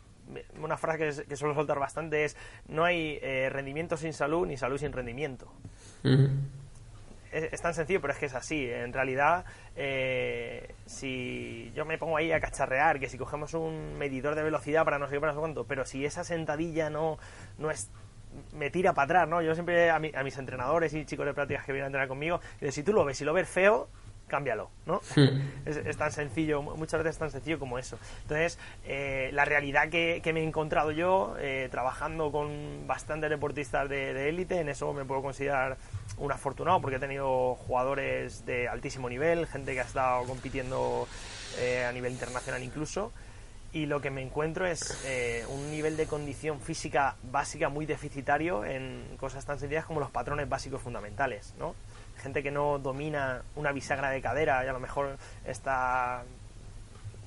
[0.62, 4.77] una frase que, suelo soltar bastante es no hay eh, rendimiento sin salud ni salud
[4.77, 5.51] sin rendimiento.
[7.31, 8.69] es, tan sencillo, pero es que es así.
[8.69, 14.36] En realidad, eh, si yo me pongo ahí a cacharrear, que si cogemos un medidor
[14.36, 17.17] de velocidad para no sé qué, para no sé cuánto, pero si esa sentadilla no,
[17.57, 17.89] no es
[18.53, 19.43] me tira para atrás, ¿no?
[19.43, 22.39] Yo siempre a, a mis entrenadores y chicos de prácticas que vienen a entrenar conmigo,
[22.69, 23.89] si tú lo ves, si lo ves feo,
[24.27, 25.01] cámbialo, ¿no?
[25.65, 27.97] Es, tan sencillo, muchas veces es tan sencillo como eso.
[28.23, 34.29] Entonces, eh, la realidad que, me he encontrado yo, eh, trabajando con bastantes deportistas de
[34.29, 35.77] élite, en eso me puedo considerar
[36.17, 41.07] un afortunado porque he tenido jugadores de altísimo nivel, gente que ha estado compitiendo
[41.59, 43.12] eh, a nivel internacional incluso,
[43.71, 44.99] y lo que me encuentro es
[45.49, 50.47] un nivel de condición física básica muy deficitario en cosas tan sencillas como los patrones
[50.47, 51.73] básicos fundamentales, ¿no?
[52.23, 56.23] Gente que no domina una bisagra de cadera y a lo mejor está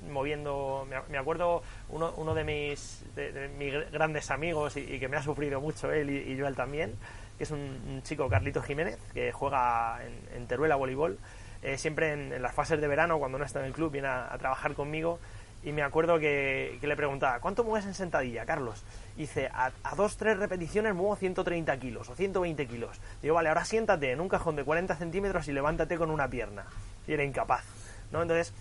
[0.09, 5.23] moviendo me acuerdo uno, uno de, mis, de, mis grandes amigos y, que me ha
[5.23, 6.95] sufrido mucho él y, yo él también
[7.37, 9.99] que es un, chico Carlito Jiménez que juega
[10.35, 11.17] en, Teruela voleibol
[11.61, 14.35] eh, siempre en, las fases de verano cuando no está en el club viene a
[14.37, 15.19] trabajar conmigo
[15.67, 18.85] y me acuerdo que, le preguntaba, ¿cuánto mueves en sentadilla, Carlos?
[19.17, 23.01] Y dice, a, dos, tres repeticiones muevo 130 kilos o 120 kilos.
[23.21, 26.63] Digo, vale, ahora siéntate en un cajón de 40 centímetros y levántate con una pierna.
[27.05, 27.65] Y era incapaz,
[28.13, 28.21] ¿no?
[28.21, 28.53] Entonces,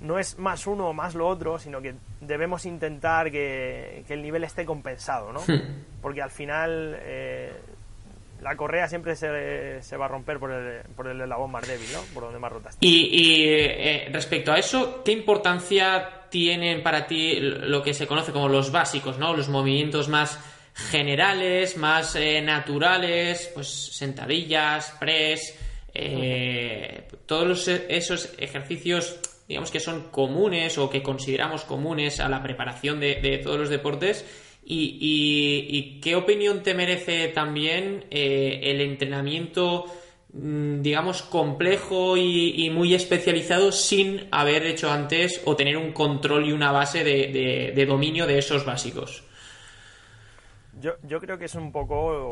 [0.00, 4.42] no es más uno o más lo otro, sino que debemos intentar que, el nivel
[4.42, 5.40] esté compensado, ¿no?
[5.40, 5.84] Hmm.
[6.00, 6.96] Porque al final...
[6.98, 7.52] Eh,
[8.40, 12.00] la correa siempre se, va a romper por el, por el eslabón más débil, ¿no?
[12.14, 12.76] Por donde más rotas.
[12.80, 18.48] Y, eh, respecto a eso, ¿qué importancia tienen para ti lo que se conoce como
[18.48, 19.34] los básicos, ¿no?
[19.34, 20.38] Los movimientos más
[20.90, 25.58] generales, más eh, naturales, pues sentadillas, press,
[25.92, 33.00] eh, todos esos ejercicios, digamos que son comunes o que consideramos comunes a la preparación
[33.00, 34.24] de, todos los deportes.
[34.70, 39.86] Y, qué opinión te merece también eh, el entrenamiento,
[40.34, 46.52] mm, digamos, complejo y, muy especializado sin haber hecho antes o tener un control y
[46.52, 49.24] una base de, dominio de esos básicos?
[50.78, 52.28] Yo, yo creo que es un poco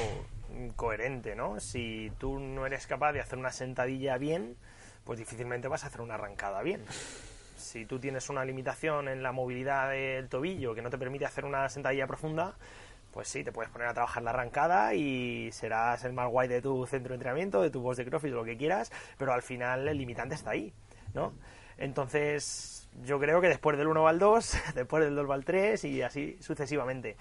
[0.76, 1.58] coherente, ¿no?
[1.58, 4.56] Si tú no eres capaz de hacer una sentadilla bien,
[5.04, 6.82] pues difícilmente vas a hacer una arrancada bien.
[7.56, 11.44] Si tú tienes una limitación en la movilidad del tobillo que no te permite hacer
[11.44, 12.54] una sentadilla profunda,
[13.10, 16.60] pues sí, te puedes poner a trabajar la arrancada y serás el más guay de
[16.60, 19.88] tu centro de entrenamiento, de tu voz de CrossFit, lo que quieras, pero al final
[19.88, 20.74] el limitante está ahí,
[21.14, 21.32] ¿no?
[21.78, 25.44] Entonces, yo creo que después del 1 va al 2, después del 2 va al
[25.46, 27.16] 3 y así sucesivamente.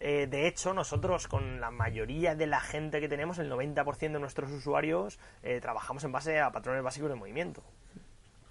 [0.00, 4.08] Eh, de hecho, nosotros con la mayoría de la gente que tenemos, el 90% de
[4.08, 7.62] nuestros usuarios, eh, trabajamos en base a patrones básicos de movimiento.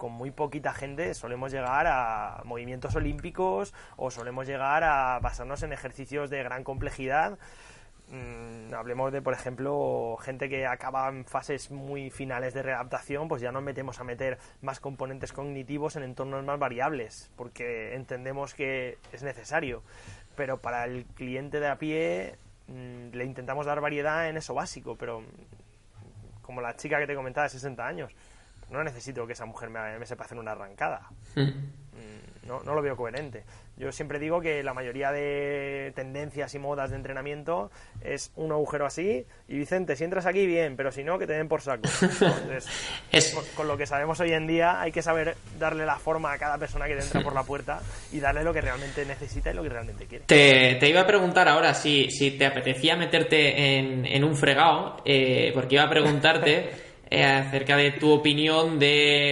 [0.04, 5.72] Con muy poquita gente solemos llegar a movimientos olímpicos o solemos llegar a basarnos en
[5.72, 7.40] ejercicios de gran complejidad.
[8.10, 13.42] Mm, hablemos de, por ejemplo, gente que acaba en fases muy finales de readaptación, pues
[13.42, 18.98] ya nos metemos a meter más componentes cognitivos en entornos más variables, porque entendemos que
[19.14, 19.84] es necesario
[20.36, 22.36] pero para el cliente de a pie
[22.68, 25.24] mm, le intentamos dar variedad en eso básico, pero
[26.42, 28.14] como la chica que te comentaba de 60 años,
[28.70, 31.10] no necesito que esa mujer me, me sepa hacer una arrancada.
[31.94, 33.44] Mm, no, no lo veo coherente.
[33.76, 37.72] Yo siempre digo que la mayoría de tendencias y modas de entrenamiento
[38.02, 41.34] es un agujero así y Vicente, si entras aquí bien, pero si no, que te
[41.34, 41.84] den por saco.
[42.22, 46.38] Entonces, con, lo que sabemos hoy en día hay que saber darle la forma a
[46.38, 49.54] cada persona que te entra por la puerta y darle lo que realmente necesita y
[49.56, 50.26] lo que realmente quiere.
[50.26, 55.76] Te, iba a preguntar ahora si, si te apetecía meterte en, un fregado, eh, porque
[55.76, 56.93] iba a preguntarte...
[57.14, 59.30] Eh, acerca de tu opinión de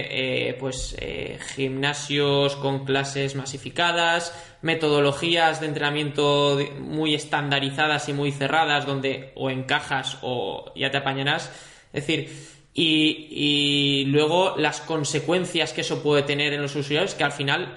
[0.48, 8.86] eh, pues eh, gimnasios con clases masificadas, metodologías de entrenamiento muy estandarizadas y muy cerradas
[8.86, 11.50] donde o encajas o ya te apañarás.
[11.92, 12.30] Es decir,
[12.72, 17.74] y, y, luego las consecuencias que eso puede tener en los usuarios, que al final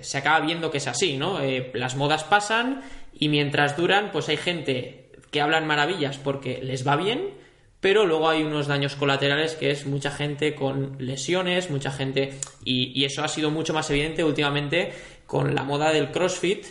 [0.00, 1.38] se acaba viendo que es así, ¿no?
[1.74, 6.96] las modas pasan y mientras duran, pues hay gente que hablan maravillas porque les va
[6.96, 7.43] bien
[7.84, 12.30] pero luego hay unos daños colaterales que es mucha gente con lesiones, mucha gente,
[12.64, 14.90] y, eso ha sido mucho más evidente últimamente
[15.26, 16.64] con la moda del CrossFit.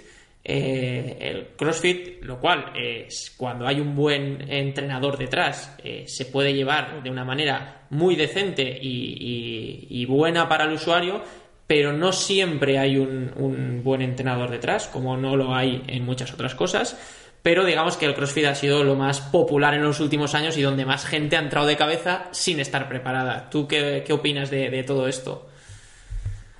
[0.44, 6.52] Eh, el CrossFit, lo cual es cuando hay un buen entrenador detrás, eh, se puede
[6.52, 11.22] llevar de una manera muy decente y, buena para el usuario,
[11.68, 16.56] pero no siempre hay un buen entrenador detrás, como no lo hay en muchas otras
[16.56, 16.98] cosas
[17.44, 20.62] pero digamos que el CrossFit ha sido lo más popular en los últimos años y
[20.62, 23.50] donde más gente ha entrado de cabeza sin estar preparada.
[23.50, 25.50] ¿Tú qué, opinas de, todo esto?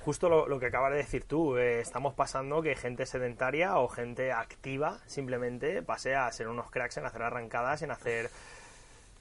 [0.02, 4.30] Justo lo, que acabas de decir tú, eh, estamos pasando que gente sedentaria o gente
[4.30, 8.28] activa simplemente pase a ser unos cracks en hacer arrancadas, en hacer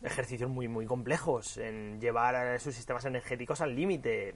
[0.04, 4.36] ejercicios muy muy complejos, en llevar sus sistemas energéticos al límite.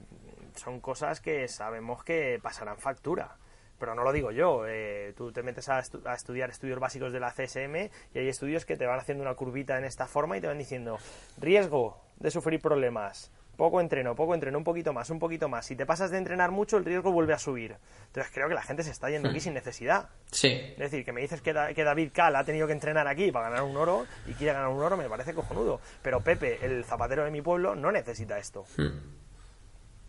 [0.54, 3.36] Son cosas que sabemos que pasarán factura
[3.78, 4.66] pero no lo digo yo.
[4.66, 8.76] Eh, tú te metes a, estudiar estudios básicos de la CSM y hay estudios que
[8.76, 10.98] te van haciendo una curvita en esta forma y te van diciendo
[11.38, 13.30] riesgo de sufrir problemas.
[13.56, 15.66] Poco entreno, poco entreno, un poquito más, un poquito más.
[15.66, 17.76] Si te pasas de entrenar mucho, el riesgo vuelve a subir.
[18.06, 20.10] Entonces creo que la gente se está yendo aquí sin necesidad.
[20.30, 20.52] Sí.
[20.52, 23.50] Es decir, que me dices que, que David Cal ha tenido que entrenar aquí para
[23.50, 25.80] ganar un oro y quiere ganar un oro, me parece cojonudo.
[26.02, 28.64] Pero Pepe, el zapatero de mi pueblo, no necesita esto.
[28.76, 29.17] Hmm.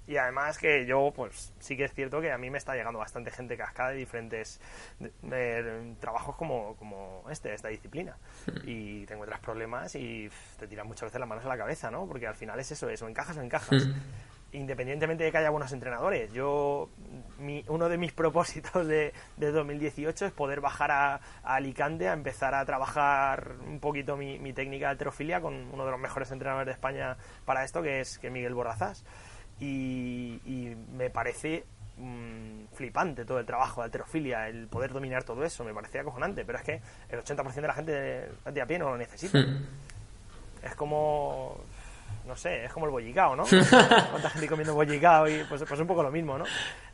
[0.09, 2.97] Y además que yo, pues sí que es cierto que a mí me está llegando
[2.97, 4.59] bastante gente cascada de diferentes
[5.99, 8.17] trabajos como, como este, esta disciplina.
[8.63, 12.07] Y te encuentras problemas y te tiran muchas veces las manos a la cabeza, ¿no?
[12.07, 13.87] Porque al final es eso, es o encajas o encajas.
[14.51, 16.33] Independientemente de que haya buenos entrenadores.
[16.33, 16.89] Yo,
[17.37, 22.55] mi, uno de mis propósitos de, de 2018 es poder bajar a, Alicante a empezar
[22.55, 26.65] a trabajar un poquito mi, mi técnica de alterofilia con uno de los mejores entrenadores
[26.65, 29.05] de España para esto, que es que Miguel Borrazás
[29.59, 31.65] y, me parece
[31.97, 36.45] mm, flipante todo el trabajo de alterofilia, el poder dominar todo eso, me parecía acojonante,
[36.45, 39.39] pero es que el 80% de la gente de, a pie no lo necesita.
[39.39, 39.65] Hmm.
[40.63, 41.57] Es como,
[42.27, 43.43] no sé, es como el bollicao, ¿no?
[44.11, 45.27] ¿Cuánta gente comiendo bollicao?
[45.27, 46.45] Y pues, pues un poco lo mismo, ¿no?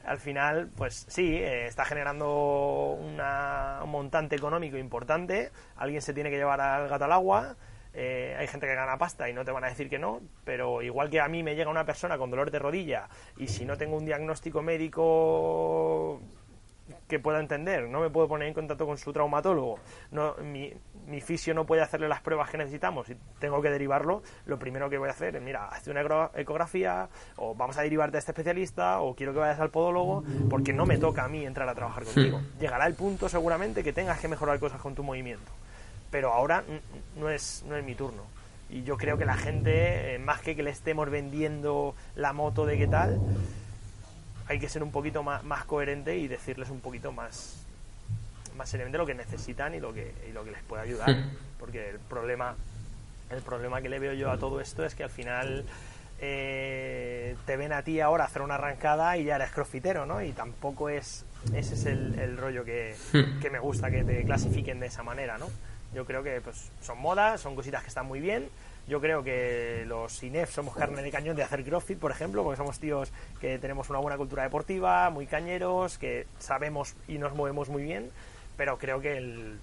[0.05, 6.29] Al final, pues sí, eh, está generando una, un montante económico importante, alguien se tiene
[6.29, 7.55] que llevar al gato al agua,
[7.95, 10.81] eh, hay gente que gana pasta y no te van a decir que no, pero
[10.81, 13.77] igual que a mí me llega una persona con dolor de rodilla y si no
[13.77, 16.21] tengo un diagnóstico médico
[17.07, 19.79] que pueda entender, no me puedo poner en contacto con su traumatólogo,
[20.11, 20.73] no, mi,
[21.07, 24.89] mi fisio no puede hacerle las pruebas que necesitamos y tengo que derivarlo, lo primero
[24.89, 28.31] que voy a hacer es, mira, hazte una ecografía o vamos a derivarte a este
[28.31, 31.75] especialista o quiero que vayas al podólogo porque no me toca a mí entrar a
[31.75, 32.39] trabajar contigo.
[32.39, 32.59] Hmm.
[32.59, 35.51] Llegará el punto seguramente que tengas que mejorar cosas con tu movimiento,
[36.11, 36.63] pero ahora
[37.17, 38.23] no es, no es mi turno.
[38.69, 42.65] Y yo creo que la gente, eh, más que que le estemos vendiendo la moto
[42.65, 43.19] de qué tal,
[44.47, 47.63] hay que ser un poquito más, más coherente y decirles un poquito más,
[48.57, 51.15] más seriamente lo que necesitan y lo que, y lo que les puede ayudar.
[51.59, 52.55] Porque el problema,
[53.29, 55.65] el problema que le veo yo a todo esto es que al final
[56.19, 60.21] eh, te ven a ti ahora hacer una arrancada y ya eres crossfitero, ¿no?
[60.21, 61.25] Y tampoco es.
[61.53, 63.39] Ese es el, rollo que, hmm.
[63.39, 65.47] que, me gusta, que te clasifiquen de esa manera, ¿no?
[65.95, 68.49] Yo creo que pues, son modas, son cositas que están muy bien.
[68.87, 72.57] Yo creo que los INEF somos carne de cañón de hacer CrossFit, por ejemplo, porque
[72.57, 77.69] somos tíos que tenemos una buena cultura deportiva, muy cañeros, que sabemos y nos movemos
[77.69, 78.11] muy bien
[78.57, 79.57] pero creo que el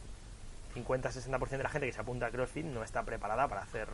[0.75, 3.89] 50-60% de la gente que se apunta a CrossFit no está preparada para hacer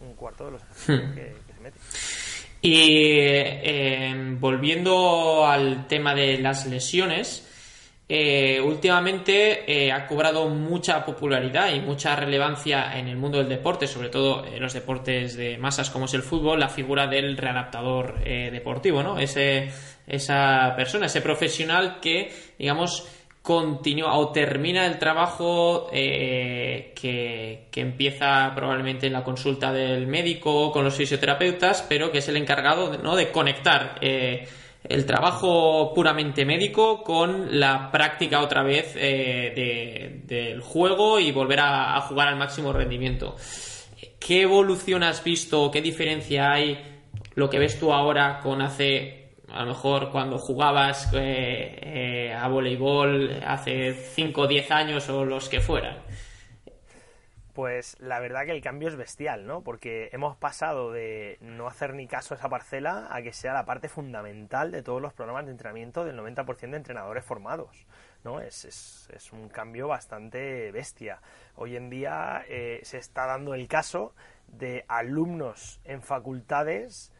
[0.00, 1.14] un cuarto de los ejercicios hmm.
[1.14, 1.78] que, se mete.
[2.62, 7.48] Y eh, volviendo al tema de las lesiones,
[8.08, 13.86] eh, últimamente eh, ha cobrado mucha popularidad y mucha relevancia en el mundo del deporte,
[13.86, 18.22] sobre todo en los deportes de masas como es el fútbol, la figura del readaptador
[18.22, 19.18] deportivo, ¿no?
[19.18, 19.70] Ese,
[20.06, 23.08] esa persona, ese profesional que, digamos,
[23.42, 30.84] continúa o termina el trabajo eh, que, empieza probablemente en la consulta del médico con
[30.84, 33.16] los fisioterapeutas, pero que es el encargado de, ¿no?
[33.16, 34.46] de conectar eh,
[34.84, 42.00] el trabajo puramente médico con la práctica otra vez eh, del juego y volver a,
[42.02, 43.36] jugar al máximo rendimiento.
[44.18, 45.70] ¿Qué evolución has visto?
[45.70, 46.78] ¿Qué diferencia hay
[47.34, 52.48] lo que ves tú ahora con hace a lo mejor cuando jugabas eh, eh, a
[52.48, 55.98] voleibol hace 5 o 10 años o los que fueran.
[57.52, 59.62] Pues la verdad que el cambio es bestial, ¿no?
[59.62, 63.66] Porque hemos pasado de no hacer ni caso a esa parcela a que sea la
[63.66, 67.86] parte fundamental de todos los programas de entrenamiento del 90% de entrenadores formados,
[68.24, 68.40] ¿no?
[68.40, 71.20] Es, es, un cambio bastante bestia.
[71.54, 74.14] Hoy en día eh, se está dando el caso
[74.46, 77.12] de alumnos en facultades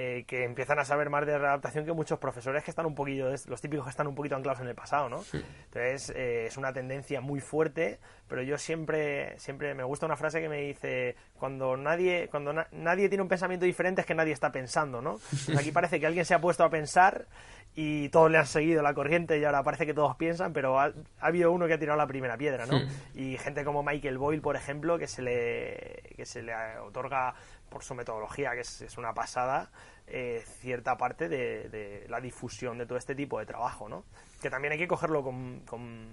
[0.00, 3.30] eh, que empiezan a saber más de readaptación que muchos profesores que están un poquillo,
[3.30, 5.24] los típicos que están un poquito anclados en el pasado, ¿no?
[5.32, 10.40] Entonces, eh, es una tendencia muy fuerte, pero yo siempre, siempre me gusta una frase
[10.40, 14.52] que me dice, cuando nadie, cuando nadie tiene un pensamiento diferente es que nadie está
[14.52, 15.18] pensando, ¿no?
[15.58, 17.26] aquí parece que alguien se ha puesto a pensar
[17.74, 20.92] y todos le han seguido la corriente y ahora parece que todos piensan, pero ha,
[21.20, 22.80] habido uno que ha tirado la primera piedra, ¿no?
[23.14, 27.34] Y gente como Michael Boyle, por ejemplo, que se le, que se le otorga
[27.68, 29.70] por su metodología, que es, una pasada,
[30.06, 34.04] eh, cierta parte de, la difusión de todo este tipo de trabajo, ¿no?
[34.40, 36.08] Que también hay que cogerlo con, con,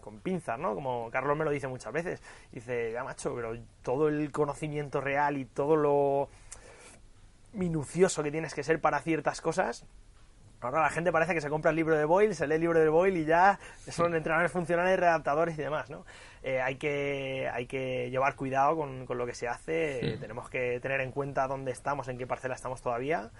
[0.00, 0.74] con, pinzas, ¿no?
[0.74, 2.22] Como Carlos me lo dice muchas veces.
[2.52, 6.28] Dice, ya macho, pero todo el conocimiento real y todo lo
[7.52, 9.84] minucioso que tienes que ser para ciertas cosas,
[10.60, 12.80] Ahora la gente parece que se compra el libro de Boyle, se lee el libro
[12.80, 16.04] de Boyle y ya son entrenadores funcionales, redactadores y demás, ¿no?
[16.42, 21.00] Eh, hay, que, hay que llevar cuidado con, lo que se hace, tenemos que tener
[21.00, 23.30] en cuenta dónde estamos, en qué parcela estamos todavía.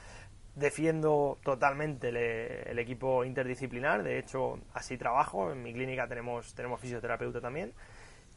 [0.55, 7.41] Defiendo totalmente el equipo interdisciplinar, de hecho así trabajo, en mi clínica tenemos, tenemos fisioterapeuta
[7.41, 7.73] también.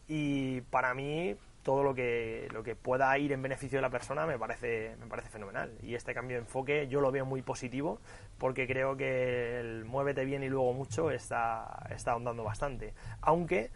[0.07, 1.35] Y para mí
[1.69, 5.05] todo lo que, lo que pueda ir en beneficio de la persona me parece, me
[5.05, 5.77] parece fenomenal.
[5.83, 8.01] Y este cambio de enfoque yo lo veo muy positivo
[8.39, 12.95] porque creo que el muévete bien y luego mucho está, está ahondando bastante.
[13.21, 13.69] Aunque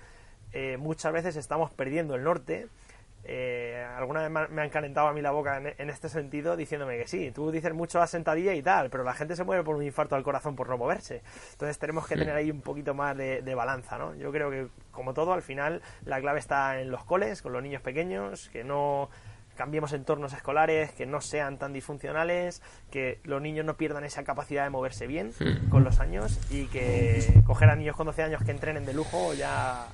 [0.54, 2.68] eh, muchas veces estamos perdiendo el norte
[3.26, 7.08] eh, alguna vez me han calentado a mí la boca en, este sentido diciéndome que
[7.08, 9.84] sí, tú dices mucho a sentadilla y tal, pero la gente se mueve por un
[9.84, 11.22] infarto al corazón por no moverse.
[11.52, 14.16] Entonces tenemos que tener ahí un poquito más de, balanza, ¿no?
[14.16, 17.62] Yo creo que, como todo, al final la clave está en los coles, con los
[17.62, 19.10] niños pequeños, que no
[19.56, 24.64] cambiemos entornos escolares, que no sean tan disfuncionales, que los niños no pierdan esa capacidad
[24.64, 25.32] de moverse bien
[25.70, 29.36] con los años y que coger a niños con 12 años que entrenen de lujo
[29.36, 29.88] ya,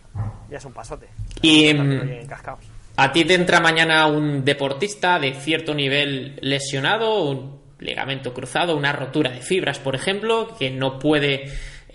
[0.50, 1.10] ya es un pasote.
[1.42, 2.79] Y en cascaos.
[3.02, 8.92] A ti te entra mañana un deportista de cierto nivel lesionado, un ligamento cruzado, una
[8.92, 11.46] rotura de fibras, por ejemplo, que no puede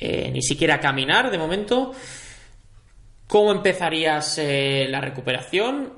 [0.01, 1.93] eh, ni siquiera caminar de momento.
[3.27, 5.93] ¿Cómo empezarías eh, la recuperación?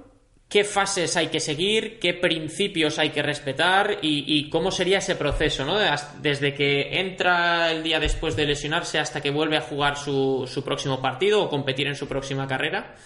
[0.49, 2.01] ¿Qué fases hay que seguir?
[2.01, 3.99] ¿Qué principios hay que respetar?
[4.03, 5.65] ¿Y, cómo sería ese proceso?
[5.65, 5.79] ¿no?
[6.21, 10.65] Desde que entra el día después de lesionarse hasta que vuelve a jugar su, su
[10.65, 12.97] próximo partido o competir en su próxima carrera.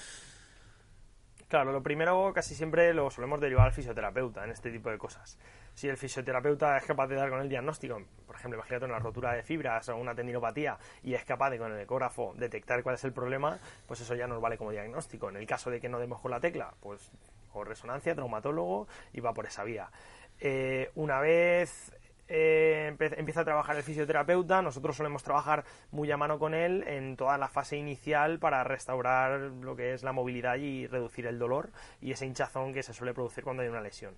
[1.50, 5.36] Claro, lo primero casi siempre lo solemos derivar al fisioterapeuta en este tipo de cosas.
[5.74, 9.32] si el fisioterapeuta es capaz de dar con el diagnóstico, por ejemplo, imagínate una rotura
[9.32, 13.02] de fibras o una tendinopatía y es capaz de con el ecógrafo detectar cuál es
[13.02, 15.28] el problema, pues eso ya nos vale como diagnóstico.
[15.28, 17.10] En el caso de que no demos con la tecla, pues
[17.52, 19.90] o resonancia, traumatólogo y va por esa vía.
[20.38, 21.92] Eh, una vez
[22.32, 27.16] eh, empieza a trabajar el fisioterapeuta, nosotros solemos trabajar muy a mano con él en
[27.16, 31.70] toda la fase inicial para restaurar lo que es la movilidad y reducir el dolor
[32.00, 34.14] y ese hinchazón que se suele producir cuando hay una lesión.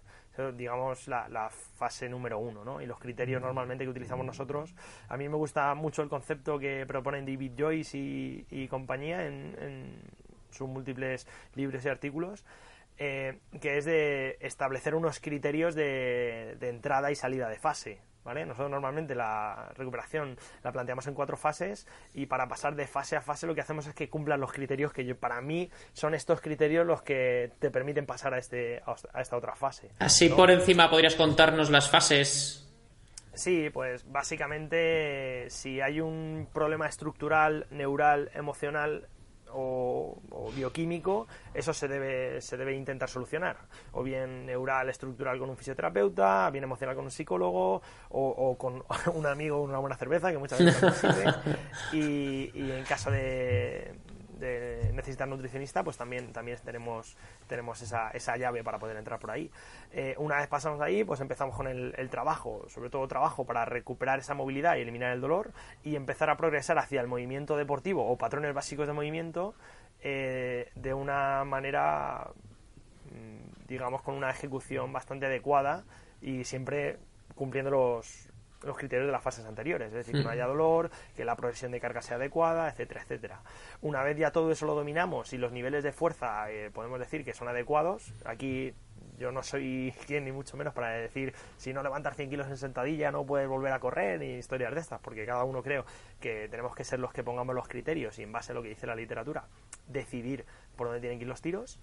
[0.56, 2.82] digamos la, fase número uno, ¿no?
[2.82, 4.74] Y los criterios normalmente que utilizamos nosotros.
[5.08, 10.02] A mí me gusta mucho el concepto que proponen David Joyce y, compañía en,
[10.50, 12.44] sus múltiples libros y artículos.
[12.98, 18.00] Eh, que es de establecer unos criterios de, entrada y salida de fase.
[18.24, 18.46] ¿Vale?
[18.46, 23.20] Nosotros normalmente la recuperación la planteamos en cuatro fases y para pasar de fase a
[23.20, 26.40] fase lo que hacemos es que cumplan los criterios que yo, para mí son estos
[26.40, 28.80] criterios los que te permiten pasar a, este,
[29.12, 29.90] a esta otra fase.
[29.98, 32.62] Así por encima podrías contarnos las fases.
[33.34, 39.08] Sí, pues básicamente si hay un problema estructural, neural, emocional
[39.52, 40.20] o,
[40.54, 43.56] bioquímico, eso se debe, se debe intentar solucionar.
[43.92, 48.84] O bien neural, estructural con un fisioterapeuta, bien emocional con un psicólogo, o, con
[49.14, 51.34] un amigo una buena cerveza, que muchas veces sirve.
[51.92, 53.94] y en caso de,
[54.42, 57.16] de necesitar nutricionista, pues también, también tenemos,
[57.46, 59.50] tenemos esa, esa llave para poder entrar por ahí.
[59.92, 64.18] Eh, una vez pasamos ahí, pues empezamos con el, trabajo, sobre todo trabajo para recuperar
[64.18, 65.52] esa movilidad y eliminar el dolor
[65.84, 69.54] y empezar a progresar hacia el movimiento deportivo o patrones básicos de movimiento
[70.00, 72.28] eh, de una manera,
[73.10, 75.84] mm, digamos, con una ejecución bastante adecuada
[76.20, 76.98] y siempre
[77.34, 78.28] cumpliendo los,
[78.64, 81.72] los criterios de las fases anteriores, es decir, que no haya dolor, que la progresión
[81.72, 83.40] de carga sea adecuada, etcétera, etcétera.
[83.80, 87.24] Una vez ya todo eso lo dominamos y los niveles de fuerza eh, podemos decir
[87.24, 88.74] que son adecuados, aquí
[89.18, 92.56] yo no soy quien ni mucho menos para decir si no levantas 100 kilos en
[92.56, 95.84] sentadilla no puedes volver a correr ni historias de estas, porque cada uno creo
[96.20, 98.70] que tenemos que ser los que pongamos los criterios y en base a lo que
[98.70, 99.44] dice la literatura
[99.88, 100.44] decidir
[100.76, 101.78] por dónde tienen que ir los tiros.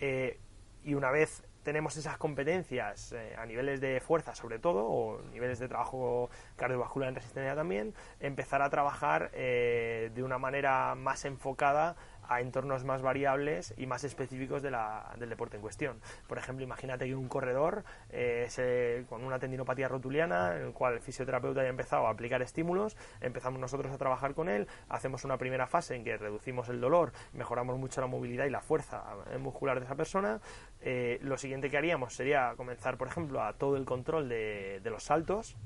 [0.00, 0.38] Eh,
[0.82, 5.58] y una vez tenemos esas competencias eh, a niveles de fuerza sobre todo, o niveles
[5.58, 11.96] de trabajo cardiovascular en resistencia también, empezar a trabajar eh, de una manera más enfocada
[12.28, 16.00] a entornos más variables y más específicos del deporte en cuestión.
[16.26, 21.00] Por ejemplo, imagínate que un corredor eh, con una tendinopatía rotuliana, en el cual el
[21.00, 25.66] fisioterapeuta haya empezado a aplicar estímulos, empezamos nosotros a trabajar con él, hacemos una primera
[25.66, 29.02] fase en que reducimos el dolor, mejoramos mucho la movilidad y la fuerza
[29.38, 30.40] muscular de esa persona.
[30.80, 35.04] Eh, lo siguiente que haríamos sería comenzar, por ejemplo, a todo el control de los
[35.04, 35.56] saltos,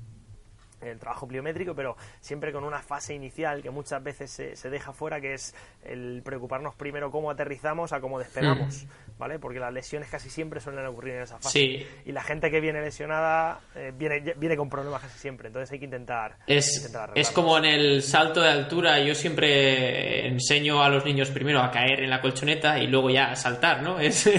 [0.81, 5.19] el trabajo pliométrico, pero siempre con una fase inicial que muchas veces se, deja fuera,
[5.19, 9.17] que es el preocuparnos primero cómo aterrizamos a cómo despegamos, mm.
[9.17, 9.39] ¿vale?
[9.39, 11.87] Porque las lesiones casi siempre suelen ocurrir en esa fase.
[12.05, 15.79] Y la gente que viene lesionada eh, viene, viene con problemas casi siempre, entonces hay
[15.79, 16.37] que intentar...
[16.47, 21.61] Es, es como en el salto de altura, yo siempre enseño a los niños primero
[21.61, 23.99] a caer en la colchoneta y luego ya a saltar, ¿no?
[24.09, 24.29] Es,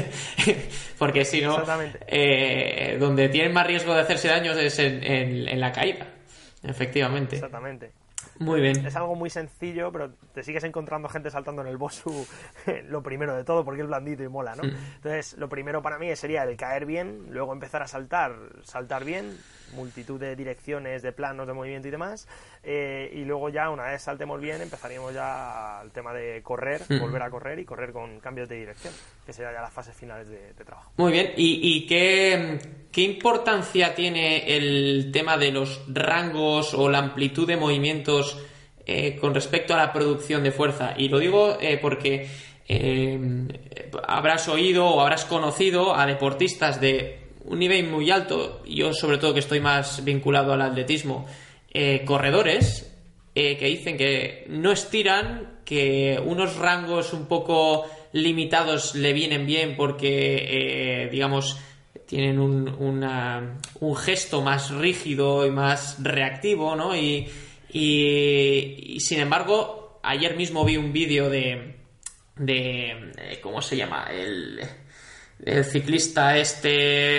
[0.99, 1.63] porque si no,
[2.07, 6.07] eh, donde tienen más riesgo de hacerse daños es en la caída.
[6.63, 7.37] Efectivamente.
[7.37, 7.93] Exactamente.
[8.39, 8.87] Muy bien.
[8.87, 12.27] Es algo muy sencillo, pero te sigues encontrando gente saltando en el Bosu
[12.89, 14.63] lo primero de todo, porque es blandito y mola, ¿no?
[14.65, 14.77] Mm.
[14.97, 19.39] Entonces, lo primero para mí sería el caer bien, luego empezar a saltar, saltar bien,
[19.73, 22.29] multitud de direcciones, de planos de movimiento y demás.
[22.63, 27.01] Eh, y luego ya, una vez saltemos bien, empezaríamos ya al tema de correr, mm.
[27.01, 28.93] volver a correr y correr con cambios de dirección,
[29.25, 30.93] que sería ya las fases finales de, trabajo.
[30.97, 31.33] Muy bien.
[31.37, 32.59] ¿Y, qué,
[32.93, 38.39] qué, importancia tiene el tema de los rangos o la amplitud de movimientos
[38.87, 40.95] eh, con respecto a la producción de fuerza?
[40.97, 42.29] Y lo digo eh, porque
[44.07, 49.35] habrás oído o habrás conocido a deportistas de un nivel muy alto, yo sobre todo
[49.35, 51.27] que estoy más vinculado al atletismo,
[51.73, 52.91] eh, corredores
[53.35, 59.77] eh, que dicen que no estiran, que unos rangos un poco limitados le vienen bien
[59.77, 61.61] porque, eh, digamos,
[62.07, 66.97] tienen un, un, gesto más rígido y más reactivo, ¿no?
[66.97, 67.29] Y,
[67.73, 71.77] y, sin embargo, ayer mismo vi un vídeo de,
[72.35, 74.09] de, ¿cómo se llama?
[74.11, 74.59] El,
[75.45, 77.19] el ciclista este...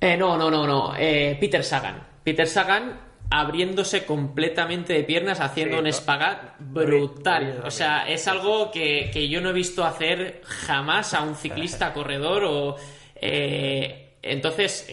[0.00, 0.94] Eh, no, no, no, no.
[0.96, 2.06] Eh, Peter Sagan.
[2.22, 7.62] Peter Sagan abriéndose completamente de piernas, haciendo un espagat brutal.
[7.64, 12.44] O sea, es algo que, yo no he visto hacer jamás a un ciclista corredor
[12.44, 12.76] o...
[13.16, 14.86] Eh, entonces,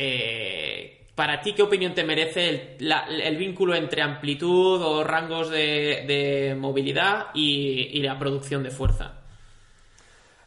[1.15, 8.01] para ti, ¿qué opinión te merece el, vínculo entre amplitud o rangos de, movilidad y,
[8.01, 9.20] la producción de fuerza?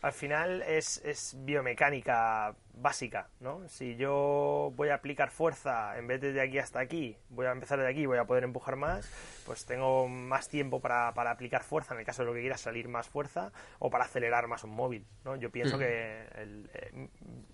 [0.05, 3.67] Al final es, biomecánica básica, ¿no?
[3.69, 7.53] Si yo voy a aplicar fuerza en vez de de aquí hasta aquí, voy a
[7.53, 9.11] empezar de aquí y voy a poder empujar más,
[9.47, 12.59] pues tengo más tiempo para, para, aplicar fuerza en el caso de lo que quiera
[12.59, 15.37] salir más fuerza o para acelerar más un móvil, ¿no?
[15.37, 17.09] Yo pienso que el, eh,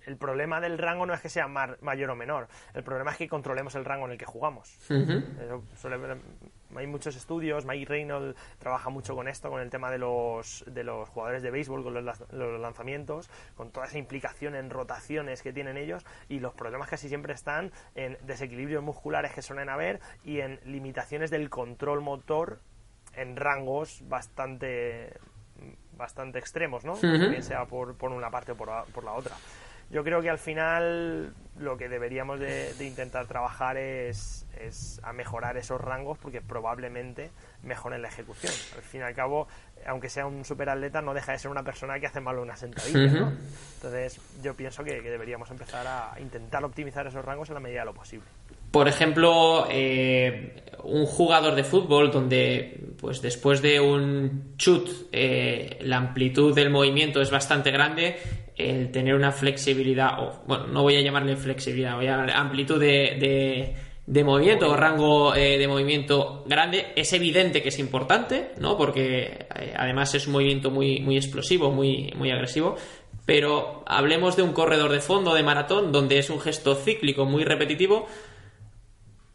[0.06, 3.28] el, problema del rango no es que sea mayor o menor, el problema es que
[3.28, 4.76] controlemos el rango en el que jugamos.
[6.76, 10.84] Hay muchos estudios, Mike Reynolds trabaja mucho con esto, con el tema de los, de
[10.84, 15.52] los jugadores de béisbol, con los, los lanzamientos, con toda esa implicación en rotaciones que
[15.52, 20.40] tienen ellos y los problemas casi siempre están en desequilibrios musculares que suelen haber y
[20.40, 22.60] en limitaciones del control motor
[23.14, 25.18] en rangos bastante
[25.92, 26.94] bastante extremos, ¿no?
[26.94, 29.36] Bien sea por, por una parte o por, por la otra
[29.90, 34.46] yo creo que al final lo que deberíamos de, intentar trabajar es,
[35.02, 37.30] a mejorar esos rangos porque probablemente
[37.62, 38.52] mejoren la ejecución.
[38.76, 39.48] Al fin y al cabo,
[39.86, 43.32] aunque sea un superatleta, no deja de ser una persona que hace mal una sentadilla.
[43.76, 47.86] Entonces, yo pienso que, deberíamos empezar a intentar optimizar esos rangos en la medida de
[47.86, 48.26] lo posible.
[48.70, 55.96] Por ejemplo, eh, un jugador de fútbol donde, pues después de un chut, eh, la
[55.96, 58.16] amplitud del movimiento es bastante grande,
[58.56, 62.78] el tener una flexibilidad, o bueno, no voy a llamarle flexibilidad, voy a llamarle amplitud
[62.78, 63.74] de, de,
[64.24, 68.76] movimiento o rango eh, de movimiento grande, es evidente que es importante, ¿no?
[68.76, 69.46] Porque
[69.76, 72.76] además es un movimiento muy, muy explosivo, muy, muy agresivo.
[73.24, 77.44] Pero hablemos de un corredor de fondo de maratón donde es un gesto cíclico muy
[77.44, 78.06] repetitivo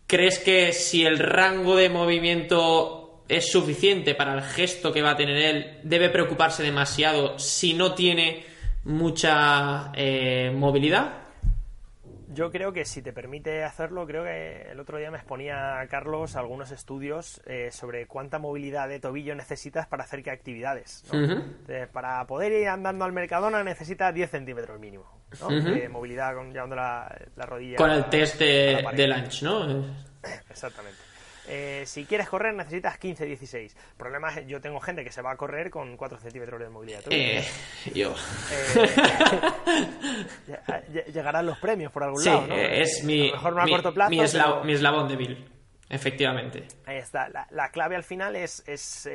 [0.08, 5.16] ¿Crees que si el rango de movimiento es suficiente para el gesto que va a
[5.18, 8.46] tener él, debe preocuparse demasiado si no tiene
[8.84, 11.25] mucha eh, movilidad?
[12.36, 16.36] Yo creo que si te permite hacerlo, creo que el otro día me exponía Carlos
[16.36, 21.06] algunos estudios eh, sobre cuánta movilidad de tobillo necesitas para hacer qué actividades.
[21.94, 25.06] para poder ir andando al Mercadona necesitas 10 centímetros mínimo
[25.50, 27.78] de movilidad con, llevando la, rodilla.
[27.78, 29.86] Con el test de, de lunch, ¿no?
[30.50, 31.05] Exactamente.
[31.48, 33.76] Eh, si quieres correr necesitas 15, 16.
[33.76, 36.70] El problema es yo tengo gente que se va a correr con 4 centímetros de
[36.70, 37.02] movilidad.
[37.10, 37.44] Eh,
[37.94, 38.16] yo.
[40.48, 42.56] Eh, llegarán los premios por algún lado, ¿no?
[42.56, 44.20] es mi, mejor a corto plazo, mi,
[44.74, 45.48] eslabón débil,
[45.90, 46.68] efectivamente.
[46.86, 47.30] Ahí está.
[47.50, 49.08] La, clave al final es, es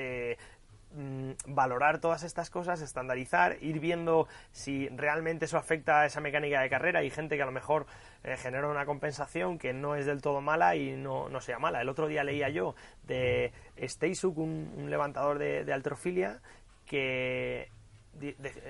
[0.92, 6.60] Mm, valorar todas estas cosas, estandarizar, ir viendo si realmente eso afecta a esa mecánica
[6.60, 6.98] de carrera.
[6.98, 7.86] Hay gente que a lo mejor
[8.24, 11.80] eh, genera una compensación que no es del todo mala y no, no sea mala.
[11.80, 16.40] El otro día leía yo de Steisuk, un, levantador de, de alterofilia,
[16.86, 17.68] que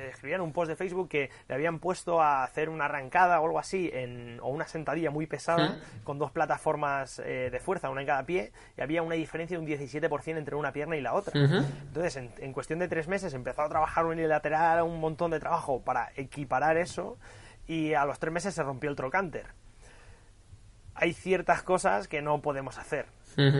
[0.08, 3.58] escribían un post de Facebook que le habían puesto a hacer una arrancada o algo
[3.58, 8.06] así, en, o una sentadilla muy pesada, con dos plataformas eh, de fuerza, una en
[8.06, 11.32] cada pie, y había una diferencia de un 17% entre una pierna y la otra.
[11.40, 16.10] Entonces, en, cuestión de tres meses, empezó a trabajar unilateral, un montón de trabajo para
[16.16, 17.18] equiparar eso,
[17.70, 19.46] y a los tres meses se rompió el trocánter.
[20.94, 23.06] Hay ciertas cosas que no podemos hacer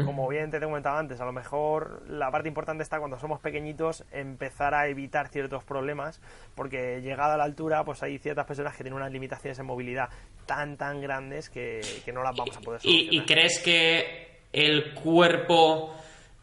[0.04, 3.40] como bien te he comentado antes, a lo mejor la parte importante está cuando somos
[3.40, 6.20] pequeñitos empezar a evitar ciertos problemas,
[6.54, 10.08] porque llegada a la altura, pues hay ciertas personas que tienen unas limitaciones en movilidad
[10.46, 11.80] tan, tan grandes que,
[12.12, 13.14] no las vamos a poder solucionar.
[13.14, 15.94] ¿Y, crees que el cuerpo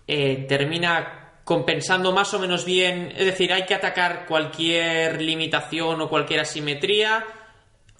[0.08, 3.12] eh, termina compensando más o menos bien?
[3.16, 7.26] Es decir, ¿hay que atacar cualquier limitación o cualquier asimetría?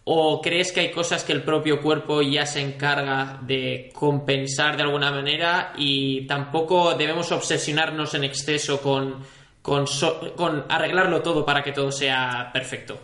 [0.10, 4.84] ¿O crees que hay cosas que el propio cuerpo ya se encarga de compensar de
[4.84, 9.22] alguna manera y tampoco debemos obsesionarnos en exceso con,
[9.62, 12.98] con, arreglarlo todo para que todo sea perfecto?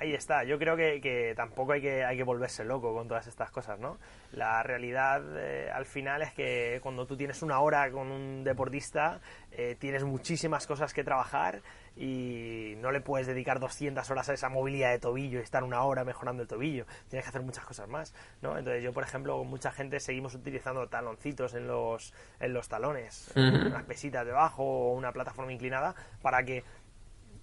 [0.00, 0.42] ahí está.
[0.44, 3.98] Yo creo que, tampoco hay que, hay que volverse loco con todas estas cosas, ¿no?
[4.32, 9.20] La realidad eh, al final es que cuando tú tienes una hora con un deportista,
[9.52, 11.60] eh, tienes muchísimas cosas que trabajar
[11.96, 15.82] y no le puedes dedicar 200 horas a esa movilidad de tobillo y estar una
[15.82, 16.86] hora mejorando el tobillo.
[17.08, 18.56] Tienes que hacer muchas cosas más, ¿no?
[18.56, 23.32] Entonces yo, por ejemplo, con mucha gente seguimos utilizando taloncitos en los, en los talones,
[23.36, 26.64] unas pesitas debajo o una plataforma inclinada para que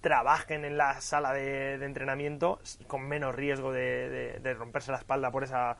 [0.00, 5.76] trabajen en la sala de, entrenamiento con menos riesgo de, romperse la espalda por esa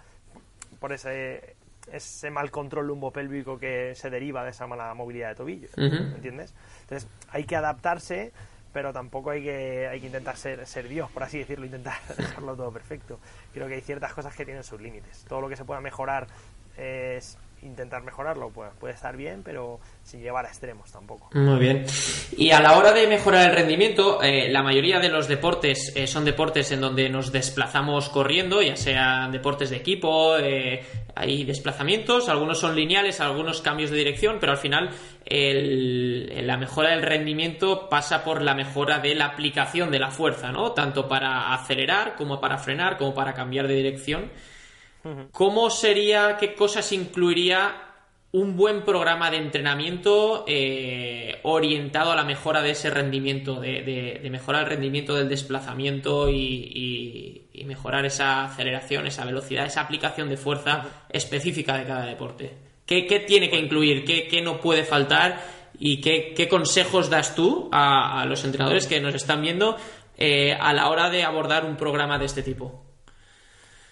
[0.81, 1.57] por ese
[1.93, 6.55] ese mal control lumbopélvico que se deriva de esa mala movilidad de tobillo, ¿entiendes?
[6.83, 8.33] Entonces hay que adaptarse
[8.73, 12.57] pero tampoco hay que, hay que intentar ser, ser Dios, por así decirlo, intentar dejarlo
[12.57, 13.19] todo perfecto.
[13.53, 15.25] Creo que hay ciertas cosas que tienen sus límites.
[15.29, 16.27] Todo lo que se pueda mejorar
[16.77, 21.31] es intentar mejorarlo, pues puede estar bien, pero sin llevar a extremos tampoco.
[21.35, 21.85] Muy bien.
[22.37, 26.07] Y a la hora de mejorar el rendimiento, eh, la mayoría de los deportes eh,
[26.07, 30.83] son deportes en donde nos desplazamos corriendo, ya sean deportes de equipo, eh,
[31.19, 34.91] hay desplazamientos, algunos son lineales, algunos cambios de dirección, pero al final
[35.27, 40.73] la mejora del rendimiento pasa por la mejora de la aplicación de la fuerza, ¿no?
[40.73, 44.31] Tanto para acelerar como para frenar, como para cambiar de dirección.
[45.33, 47.88] ¿Cómo sería, qué cosas incluiría
[48.31, 54.65] un buen programa de entrenamiento eh, orientado a la mejora de ese rendimiento, de, mejorar
[54.65, 61.77] el rendimiento del desplazamiento y, mejorar esa aceleración, esa velocidad, esa aplicación de fuerza específica
[61.77, 62.57] de cada deporte.
[62.87, 64.05] ¿Qué, tiene que incluir?
[64.05, 65.39] ¿Qué, no puede faltar?
[65.79, 69.77] ¿Y qué, consejos das tú a, los entrenadores que nos están viendo
[70.17, 72.83] eh, a la hora de abordar un programa de este tipo?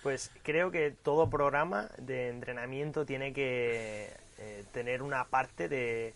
[0.03, 6.15] Pues creo que todo programa de entrenamiento tiene que eh, tener una parte de,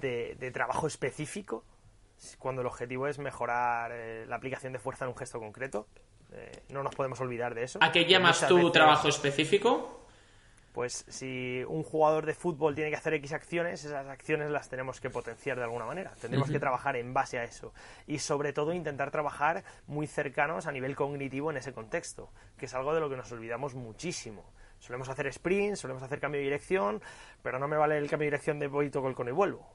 [0.00, 1.64] de, trabajo específico
[2.38, 5.86] cuando el objetivo es mejorar eh, la aplicación de fuerza en un gesto concreto.
[6.32, 7.78] Eh, no nos podemos olvidar de eso.
[7.82, 10.06] ¿A qué llamas tu trabajo específico?
[10.76, 15.00] Pues si un jugador de fútbol tiene que hacer X acciones, esas acciones las tenemos
[15.00, 16.12] que potenciar de alguna manera.
[16.20, 17.72] Tendremos que trabajar en base a eso.
[18.06, 22.74] Y sobre todo intentar trabajar muy cercanos a nivel cognitivo en ese contexto, que es
[22.74, 24.44] algo de lo que nos olvidamos muchísimo.
[24.78, 27.02] Solemos hacer sprints, solemos hacer cambio de dirección,
[27.42, 29.66] pero no me vale el cambio de dirección de voy, toco el cono y vuelvo.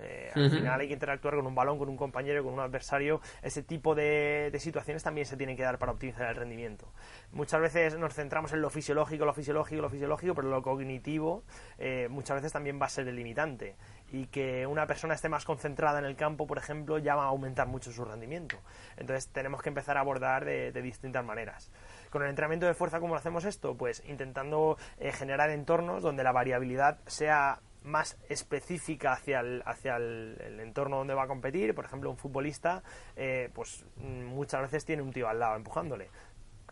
[0.00, 3.20] Eh, al final hay que interactuar con un balón, con un compañero, con un adversario.
[3.42, 6.92] Ese tipo de, situaciones también se tienen que dar para optimizar el rendimiento.
[7.32, 11.44] Muchas veces nos centramos en lo fisiológico, lo fisiológico, lo fisiológico, pero lo cognitivo
[11.78, 13.76] eh, muchas veces también va a ser el limitante.
[14.10, 17.28] Y que una persona esté más concentrada en el campo, por ejemplo, ya va a
[17.28, 18.56] aumentar mucho su rendimiento.
[18.96, 21.70] Entonces tenemos que empezar a abordar de distintas maneras.
[22.10, 23.76] Con el entrenamiento de fuerza, ¿cómo lo hacemos esto?
[23.76, 30.60] Pues intentando eh, generar entornos donde la variabilidad sea más específica hacia el, hacia el,
[30.60, 31.74] entorno donde va a competir.
[31.74, 32.82] Por ejemplo, un futbolista,
[33.16, 36.10] eh, pues mm, muchas veces tiene un tío al lado empujándole.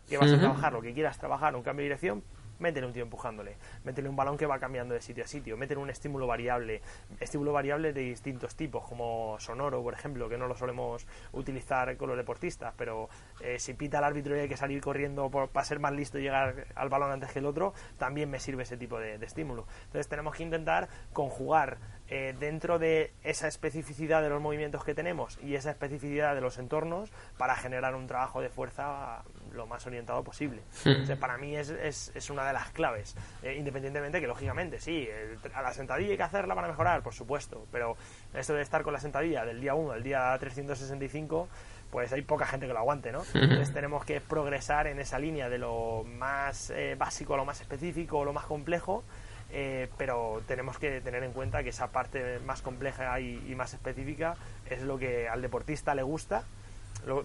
[0.07, 2.23] Que vas a trabajar lo que quieras trabajar, un cambio de dirección,
[2.59, 5.81] métele un tío empujándole, métele un balón que va cambiando de sitio a sitio, métele
[5.81, 6.81] un estímulo variable,
[7.19, 12.09] estímulo variable de distintos tipos, como sonoro, por ejemplo, que no lo solemos utilizar con
[12.09, 13.09] los deportistas, pero
[13.41, 16.23] eh, si pita el árbitro y hay que salir corriendo para ser más listo y
[16.23, 19.65] llegar al balón antes que el otro, también me sirve ese tipo de estímulo.
[19.85, 21.77] Entonces tenemos que intentar conjugar
[22.09, 26.57] eh, dentro de esa especificidad de los movimientos que tenemos y esa especificidad de los
[26.57, 30.61] entornos para generar un trabajo de fuerza lo más orientado posible.
[30.85, 31.11] Hmm.
[31.19, 35.07] para mí es, es, una de las claves, eh, independientemente que lógicamente sí,
[35.53, 37.97] a la sentadilla hay que hacerla para mejorar, por supuesto, pero
[38.33, 41.47] esto de estar con la sentadilla del día 1 al día 365
[41.91, 43.21] pues hay poca gente que lo aguante, ¿no?
[43.21, 43.37] Hmm.
[43.37, 47.61] Entonces tenemos que progresar en esa línea de lo más eh, básico a lo más
[47.61, 49.03] específico, o lo más complejo,
[49.51, 54.35] eh, pero tenemos que tener en cuenta que esa parte más compleja y, más específica
[54.69, 56.43] es lo que al deportista le gusta,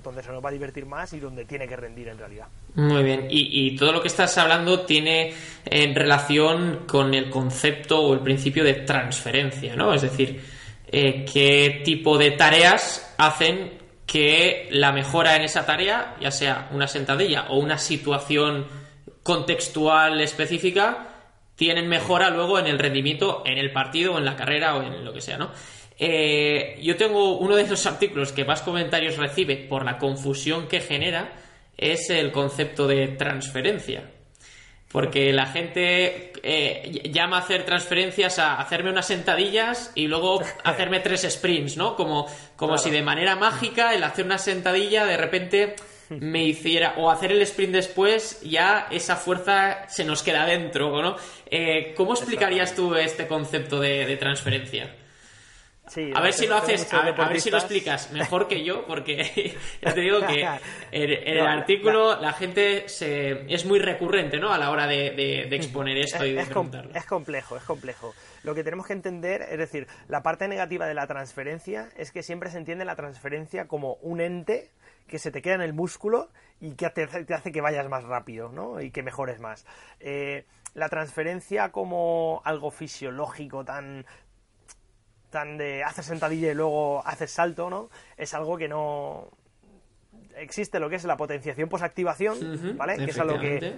[0.05, 2.47] donde se nos va a divertir más y donde tiene que rendir en realidad.
[2.75, 8.15] Muy bien, y, todo lo que estás hablando tiene en relación con el concepto o
[8.15, 9.93] el principio de transferencia, ¿no?
[9.93, 10.41] Es decir,
[10.87, 16.87] eh, qué tipo de tareas hacen que la mejora en esa tarea, ya sea una
[16.87, 18.67] sentadilla o una situación
[19.23, 21.12] contextual específica,
[21.57, 25.05] tienen mejora luego en el rendimiento en el partido o en la carrera o en
[25.05, 25.51] lo que sea, ¿no?
[25.99, 30.81] Eh, yo tengo uno de los artículos que más comentarios recibe por la confusión que
[30.81, 31.33] genera
[31.77, 34.11] es el concepto de transferencia.
[34.91, 41.01] Porque la gente eh, llama a hacer transferencias a hacerme unas sentadillas y luego hacerme
[41.01, 41.97] tres sprints, ¿no?
[41.97, 42.27] Como,
[42.57, 45.77] como si de manera mágica el hacer una sentadilla de repente
[46.21, 51.17] me hiciera, o hacer el sprint después, ya esa fuerza se nos queda dentro, ¿no?
[51.47, 54.97] Eh, ¿Cómo explicarías tú este concepto de, transferencia?
[56.15, 59.93] a ver si lo haces, a ver, si lo explicas mejor que yo, porque ya
[59.93, 60.41] te digo que
[60.93, 64.53] en, el artículo la gente se, es muy recurrente, ¿no?
[64.53, 68.15] A la hora de, exponer esto y de es, es complejo, es complejo.
[68.43, 72.23] Lo que tenemos que entender, es decir, la parte negativa de la transferencia es que
[72.23, 74.71] siempre se entiende la transferencia como un ente
[75.13, 77.03] que se te queda en el músculo y que te,
[77.35, 78.81] hace que vayas más rápido, ¿no?
[78.81, 79.67] Y que mejores más.
[80.01, 84.07] Eh, la transferencia como algo fisiológico tan
[85.29, 87.91] tan de hacer sentadilla y luego haces salto, ¿no?
[88.17, 89.29] Es algo que no
[90.35, 92.97] existe lo que es la potenciación posactivación, ¿vale?
[92.97, 93.77] Que es algo que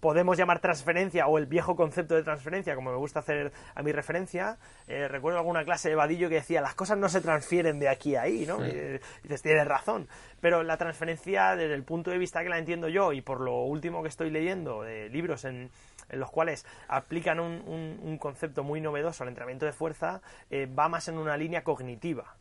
[0.00, 3.92] podemos llamar transferencia o el viejo concepto de transferencia, como me gusta hacer a mi
[3.92, 4.58] referencia.
[4.88, 8.16] Eh, recuerdo alguna clase de vadillo que decía, las cosas no se transfieren de aquí
[8.16, 8.66] a ahí, ¿no?
[8.66, 10.08] Y dices, tienes razón.
[10.40, 13.62] Pero la transferencia, desde el punto de vista que la entiendo yo y por lo
[13.62, 15.70] último que estoy leyendo de libros en,
[16.10, 20.20] los cuales aplican un, concepto muy novedoso al entrenamiento de fuerza,
[20.50, 22.34] eh, va más en una línea cognitiva.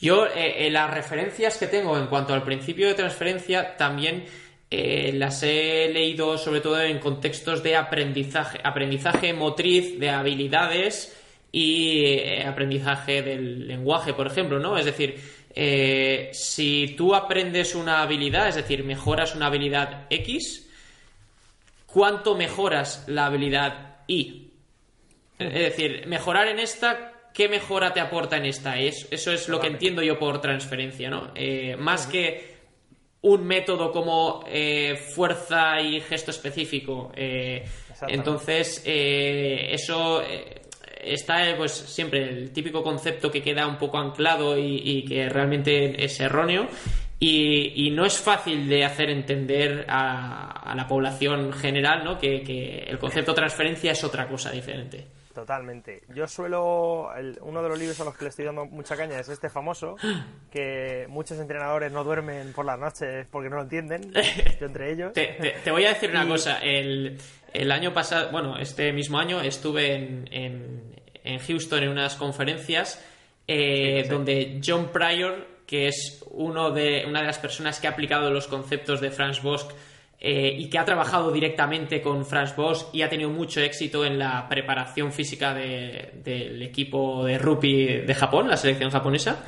[0.00, 4.24] Yo, eh, las referencias que tengo en cuanto al principio de transferencia, también
[4.74, 11.14] eh, las he leído sobre todo en contextos de aprendizaje, aprendizaje motriz de habilidades
[11.52, 14.78] y eh, aprendizaje del lenguaje, por ejemplo, ¿no?
[14.78, 15.20] Es decir,
[15.54, 20.66] eh, si tú aprendes una habilidad, es decir, mejoras una habilidad X,
[21.84, 24.52] ¿cuánto mejoras la habilidad Y?
[25.38, 28.78] Es decir, mejorar en esta, ¿qué mejora te aporta en esta?
[28.78, 31.34] eso es lo que entiendo yo por transferencia, ¿no?
[31.76, 32.51] más que
[33.22, 37.12] un método como eh, fuerza y gesto específico.
[37.14, 37.64] Eh,
[38.08, 40.22] entonces, eh, eso
[41.00, 46.18] está pues siempre el típico concepto que queda un poco anclado y, que realmente es
[46.20, 46.68] erróneo.
[47.20, 52.18] Y, no es fácil de hacer entender a, la población general ¿no?
[52.18, 55.06] que, que el concepto transferencia es otra cosa diferente.
[55.34, 56.02] Totalmente.
[56.14, 57.10] Yo suelo.
[57.40, 59.96] uno de los libros a los que le estoy dando mucha caña es este famoso,
[60.50, 64.12] que muchos entrenadores no duermen por las noches porque no lo entienden,
[64.60, 65.12] yo entre ellos.
[65.12, 66.58] Te, voy a decir una cosa.
[66.60, 67.18] El,
[67.70, 73.02] año pasado, bueno, este mismo año estuve en, en, Houston en unas conferencias
[73.46, 78.30] eh, donde John Pryor, que es uno de, una de las personas que ha aplicado
[78.30, 79.72] los conceptos de Franz Bosch
[80.24, 84.20] eh, y que ha trabajado directamente con Franz Bosch y ha tenido mucho éxito en
[84.20, 89.44] la preparación física del equipo de rugby de Japón, la selección japonesa.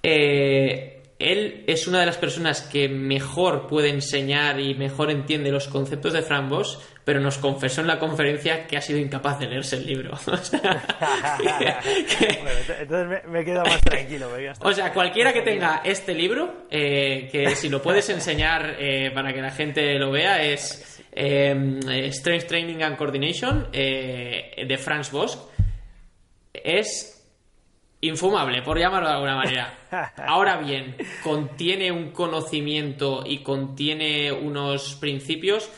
[0.00, 5.66] Eh, él es una de las personas que mejor puede enseñar y mejor entiende los
[5.66, 9.46] conceptos de Franz Bosch pero nos confesó en la conferencia que ha sido incapaz de
[9.46, 10.10] leerse el libro.
[12.80, 14.28] entonces me, quedo más tranquilo.
[14.60, 19.32] o sea, cualquiera que tenga este libro, eh, que si lo puedes enseñar eh, para
[19.32, 25.36] que la gente lo vea, es eh, Strength Training and Coordination de Franz Bosch.
[26.52, 27.16] Es
[28.02, 29.78] infumable, por llamarlo de alguna manera.
[30.16, 35.70] Ahora bien, contiene un conocimiento y contiene unos principios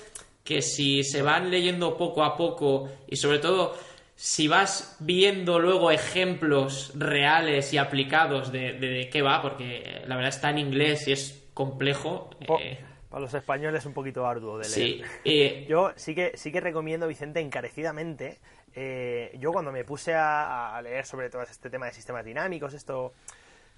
[0.45, 3.75] que si se van leyendo poco a poco y sobre todo
[4.15, 10.51] si vas viendo luego ejemplos reales y aplicados de, qué va, porque la verdad está
[10.51, 12.31] en inglés y es complejo.
[12.61, 12.79] Eh,
[13.09, 15.07] para los españoles es un poquito arduo de leer.
[15.25, 18.39] Sí, yo sí que, sí que recomiendo, Vicente, encarecidamente.
[18.75, 22.75] Eh, yo cuando me puse a, a, leer sobre todo este tema de sistemas dinámicos,
[22.75, 23.13] esto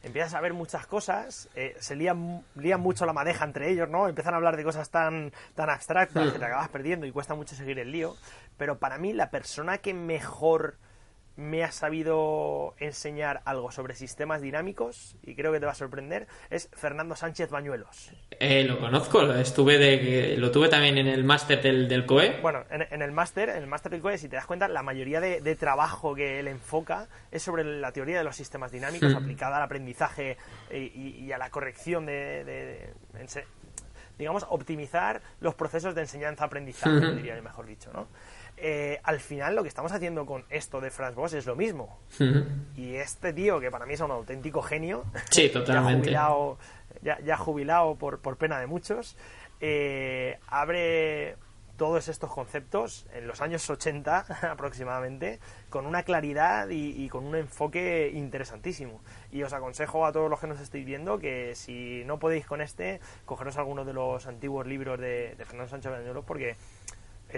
[0.04, 2.44] empiezas a ver muchas cosas, eh, se lían,
[2.78, 4.06] mucho la madeja entre ellos, ¿no?
[4.06, 7.56] Empiezan a hablar de cosas tan, tan abstractas que te acabas perdiendo y cuesta mucho
[7.56, 8.14] seguir el lío.
[8.56, 10.76] Pero para mí, la persona que mejor
[11.36, 16.26] me ha sabido enseñar algo sobre sistemas dinámicos y creo que te va a sorprender
[16.50, 18.12] es Fernando Sánchez Bañuelos.
[18.30, 22.40] Eh, lo conozco, lo estuve de, lo tuve también en el máster del, del, COE.
[22.40, 25.20] Bueno, en, el máster, en el máster del COE, si te das cuenta, la mayoría
[25.20, 29.16] de, trabajo que él enfoca es sobre la teoría de los sistemas dinámicos mm.
[29.16, 30.36] aplicada al aprendizaje
[30.70, 32.92] y, a la corrección de,
[34.18, 38.06] digamos, optimizar los procesos de enseñanza-aprendizaje, diría mejor dicho, ¿no?
[38.56, 41.98] Eh, al final lo que estamos haciendo con esto de Franz Bosch es lo mismo.
[42.76, 46.10] Y este tío, que para mí es un auténtico genio, sí, totalmente.
[46.10, 46.58] ya jubilado,
[47.02, 49.16] ya, jubilado por, por, pena de muchos,
[49.60, 51.36] eh, abre
[51.76, 58.10] todos estos conceptos en los años 80 aproximadamente con una claridad y, con un enfoque
[58.14, 59.00] interesantísimo.
[59.32, 62.60] Y os aconsejo a todos los que nos estéis viendo que si no podéis con
[62.60, 66.56] este, cogeros alguno de los antiguos libros de, Fernando Sánchez Bañuelos porque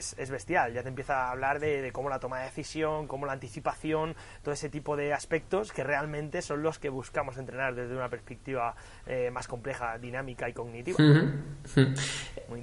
[0.00, 0.72] es, bestial.
[0.72, 4.52] Ya te empieza a hablar de, cómo la toma de decisión, cómo la anticipación, todo
[4.54, 8.74] ese tipo de aspectos que realmente son los que buscamos entrenar desde una perspectiva
[9.06, 10.98] eh, más compleja, dinámica y cognitiva.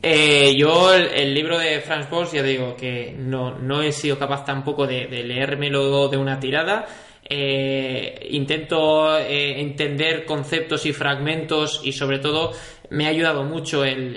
[0.02, 4.46] Eh, yo el, libro de Franz Bosch, ya digo que no, no he sido capaz
[4.46, 6.86] tampoco de, de leérmelo de una tirada.
[7.30, 12.52] Eh, intento entender conceptos y fragmentos y sobre todo
[12.90, 14.16] me ha ayudado mucho el,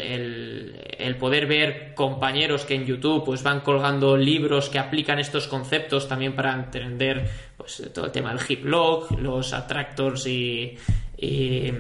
[0.99, 6.09] el, poder ver compañeros que en YouTube pues van colgando libros que aplican estos conceptos
[6.09, 7.27] también para entender
[7.57, 10.77] pues, todo el tema del hip lock, los attractors y,
[11.17, 11.73] y,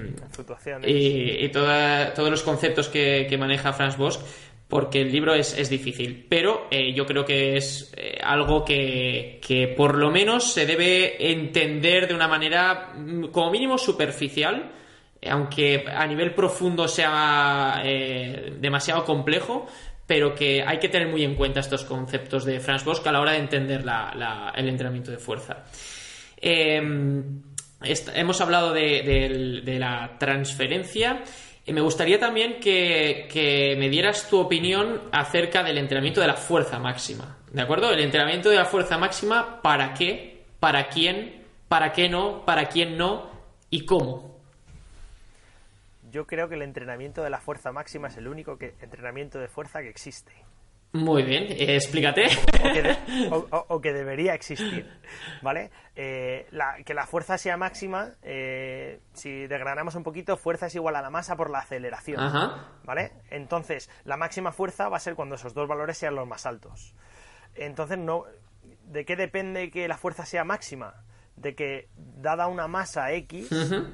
[0.86, 4.18] y, todos los conceptos que, maneja Franz Bosch
[4.68, 9.40] porque el libro es, es difícil, pero eh, yo creo que es eh, algo que,
[9.46, 14.72] que, por lo menos se debe entender de una manera mm, como mínimo superficial
[15.28, 19.66] aunque a nivel profundo sea eh, demasiado complejo,
[20.06, 23.20] pero que hay que tener muy en cuenta estos conceptos de Franz Bosch a la
[23.20, 23.84] hora de entender
[24.54, 25.64] el entrenamiento de fuerza.
[26.36, 27.42] Em,
[27.82, 31.22] hemos hablado de, la transferencia.
[31.66, 36.78] Me gustaría también que, que, me dieras tu opinión acerca del entrenamiento de la fuerza
[36.78, 37.38] máxima.
[37.52, 37.90] ¿De acuerdo?
[37.90, 40.44] El entrenamiento de la fuerza máxima, ¿para qué?
[40.60, 41.44] ¿Para quién?
[41.68, 42.44] ¿Para qué no?
[42.44, 43.30] ¿Para quién no?
[43.70, 44.36] ¿Y cómo?
[46.16, 49.48] yo creo que el entrenamiento de la fuerza máxima es el único que, entrenamiento de
[49.48, 50.32] fuerza que existe.
[50.92, 52.28] Muy bien, eh, explícate.
[53.30, 54.90] O, que debería existir,
[55.42, 55.70] ¿vale?
[55.94, 56.46] Eh,
[56.84, 61.10] que la fuerza sea máxima, eh, si desgranamos un poquito, fuerza es igual a la
[61.10, 62.20] masa por la aceleración,
[62.84, 63.12] ¿vale?
[63.30, 66.94] Entonces, la máxima fuerza va a ser cuando esos dos valores sean los más altos.
[67.54, 68.24] Entonces, no,
[68.86, 70.94] ¿de qué depende que la fuerza sea máxima?
[71.36, 73.50] de que dada una masa X,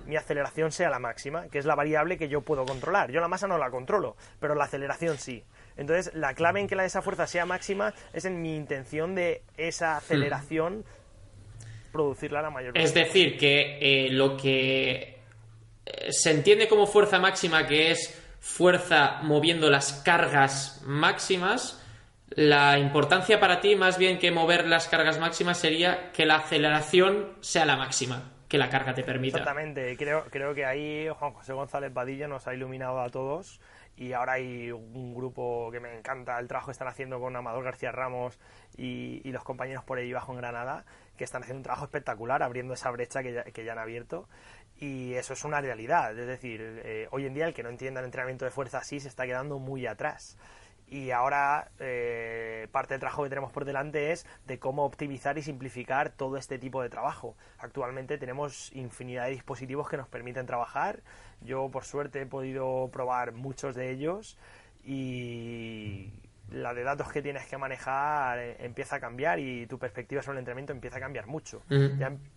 [0.06, 3.10] mi aceleración sea la máxima, que es la variable que yo puedo controlar.
[3.10, 5.44] Yo la masa no la controlo, pero la aceleración sí.
[5.76, 9.14] Entonces, la clave en que la de esa fuerza sea máxima es en mi intención
[9.14, 10.84] de esa aceleración
[11.92, 15.18] producirla a la mayor Es decir, que eh, lo que
[15.84, 21.78] eh, se entiende como fuerza máxima, que es fuerza moviendo las cargas máximas,
[22.30, 27.28] la importancia para ti, más bien que mover las cargas máximas, sería que la aceleración
[27.40, 29.38] sea la máxima que la carga te permita.
[29.38, 33.60] Exactamente, creo, creo que ahí Juan José González Badilla nos ha iluminado a todos
[33.96, 37.64] y ahora hay un grupo que me encanta el trabajo que están haciendo con Amador
[37.64, 38.38] García Ramos
[38.76, 40.84] y, los compañeros por ahí bajo en Granada,
[41.16, 44.28] que están haciendo un trabajo espectacular abriendo esa brecha que ya, han abierto.
[44.78, 48.00] Y eso es una realidad, es decir, eh, hoy en día el que no entienda
[48.00, 50.36] el entrenamiento de fuerza así se está quedando muy atrás
[50.92, 55.42] y ahora eh, parte del trabajo que tenemos por delante es de cómo optimizar y
[55.42, 57.34] simplificar todo este tipo de trabajo.
[57.56, 61.00] Actualmente tenemos infinidad de dispositivos que nos permiten trabajar.
[61.40, 64.36] Yo por suerte he podido probar muchos de ellos
[64.84, 66.12] y
[66.52, 70.36] la de datos que tienes que manejar eh, empieza a cambiar y tu perspectiva sobre
[70.36, 71.62] el entrenamiento empieza a cambiar mucho.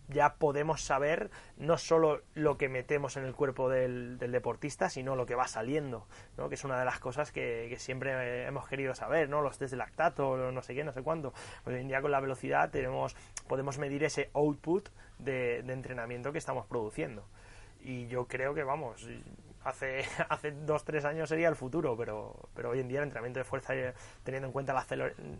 [0.09, 5.25] ya, podemos saber no solo lo que metemos en el cuerpo del, deportista, sino lo
[5.25, 6.07] que va saliendo,
[6.37, 6.49] ¿no?
[6.49, 9.41] que es una de las cosas que, siempre hemos querido saber, ¿no?
[9.41, 11.33] los test de lactato, no sé qué, no sé cuánto.
[11.65, 13.15] Hoy en día con la velocidad tenemos,
[13.47, 14.89] podemos medir ese output
[15.19, 17.25] de, de entrenamiento que estamos produciendo.
[17.81, 19.07] Y yo creo que, vamos,
[19.65, 23.39] hace, hace dos, tres años sería el futuro, pero, pero hoy en día el entrenamiento
[23.39, 23.93] de fuerza, eh,
[24.23, 24.85] teniendo en cuenta la,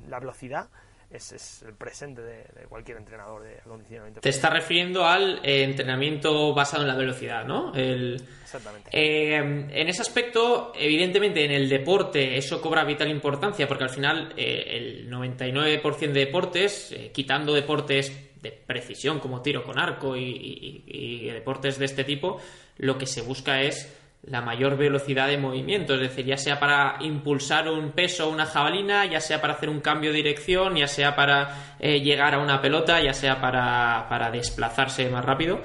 [0.09, 0.67] la velocidad,
[1.09, 4.21] es, es, el presente de, cualquier entrenador de acondicionamiento.
[4.21, 7.73] Te está refiriendo al eh, entrenamiento basado en la velocidad, ¿no?
[7.76, 8.89] Exactamente.
[8.91, 14.34] Eh, en ese aspecto, evidentemente, en el deporte eso cobra vital importancia, porque al final
[14.36, 21.86] el 99% de deportes, quitando deportes de precisión como tiro con arco y deportes de
[21.86, 22.41] este tipo,
[22.78, 26.97] lo que se busca es la mayor velocidad de movimiento, es decir, ya sea para
[27.01, 30.88] impulsar un peso o una jabalina, ya sea para hacer un cambio de dirección, ya
[30.88, 35.61] sea para eh, llegar a una pelota, ya sea para, desplazarse más rápido.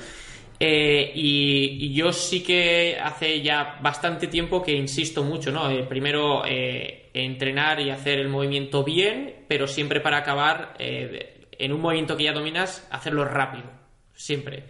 [0.59, 5.71] Eh, y, yo sí que hace ya bastante tiempo que insisto mucho, ¿no?
[5.71, 12.17] Eh, primero entrenar y hacer el movimiento bien, pero siempre para acabar en un movimiento
[12.17, 13.71] que ya dominas, hacerlo rápido,
[14.15, 14.65] siempre.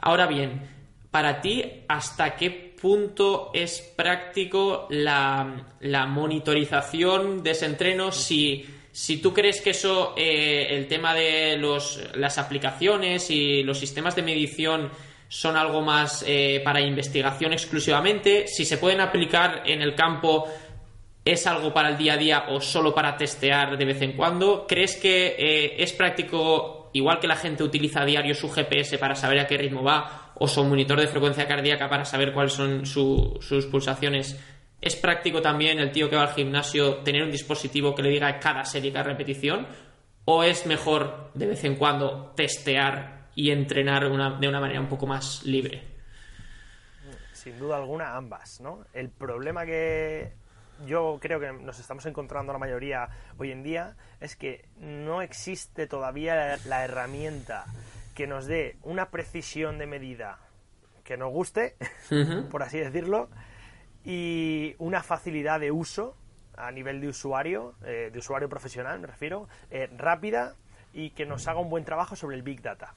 [0.00, 0.60] Ahora bien,
[1.10, 5.64] para ti, ¿hasta qué punto es práctico la,
[6.08, 8.12] monitorización de ese entreno.
[8.12, 13.78] Si, si tú crees que eso, eh, el tema de los, las aplicaciones y los
[13.78, 14.90] sistemas de medición
[15.28, 20.48] son algo más eh, para investigación exclusivamente, si se pueden aplicar en el campo
[21.24, 24.66] es algo para el día a día o solo para testear de vez en cuando,
[24.66, 29.14] ¿crees que eh, es práctico, igual que la gente utiliza a diario su GPS para
[29.14, 32.86] saber a qué ritmo va, o su monitor de frecuencia cardíaca para saber cuáles son
[32.86, 34.38] sus pulsaciones.
[34.80, 38.38] ¿Es práctico también el tío que va al gimnasio tener un dispositivo que le diga
[38.38, 39.66] cada serie, cada repetición?
[40.24, 45.06] ¿O es mejor de vez en cuando testear y entrenar de una manera un poco
[45.06, 45.82] más libre?
[47.32, 48.84] Sin duda alguna, ambas, ¿no?
[48.92, 50.32] El problema que
[50.86, 53.08] yo creo que nos estamos encontrando la mayoría
[53.38, 57.64] hoy en día es que no existe todavía la herramienta
[58.18, 60.40] que nos dé una precisión de medida
[61.04, 61.76] que nos guste,
[62.50, 63.28] por así decirlo,
[64.04, 66.16] y una facilidad de uso
[66.56, 70.56] a nivel de usuario, eh, de usuario profesional me refiero, eh, rápida
[70.92, 72.92] y que nos haga un buen trabajo sobre el Big Data.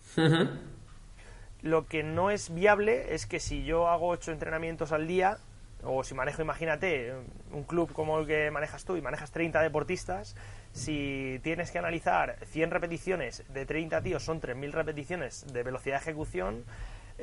[1.61, 5.37] Lo que no es viable es que si yo hago ocho entrenamientos al día,
[5.83, 7.13] o si manejo, imagínate,
[7.51, 10.35] un club como el que manejas tú y manejas 30 deportistas,
[10.71, 16.01] si tienes que analizar 100 repeticiones de 30 tíos, son 3.000 repeticiones de velocidad de
[16.01, 16.63] ejecución,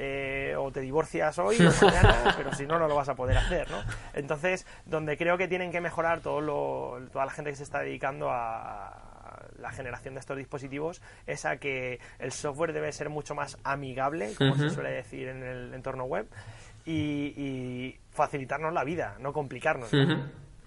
[0.01, 3.37] eh, o te divorcias hoy o mañana, pero si no, no lo vas a poder
[3.37, 3.83] hacer, ¿no?
[4.15, 7.81] Entonces, donde creo que tienen que mejorar todo lo, toda la gente que se está
[7.81, 9.09] dedicando a,
[9.59, 14.33] la generación de estos dispositivos es a que el software debe ser mucho más amigable,
[14.37, 16.29] como se suele decir en el entorno web,
[16.87, 19.91] y, facilitarnos la vida, no complicarnos.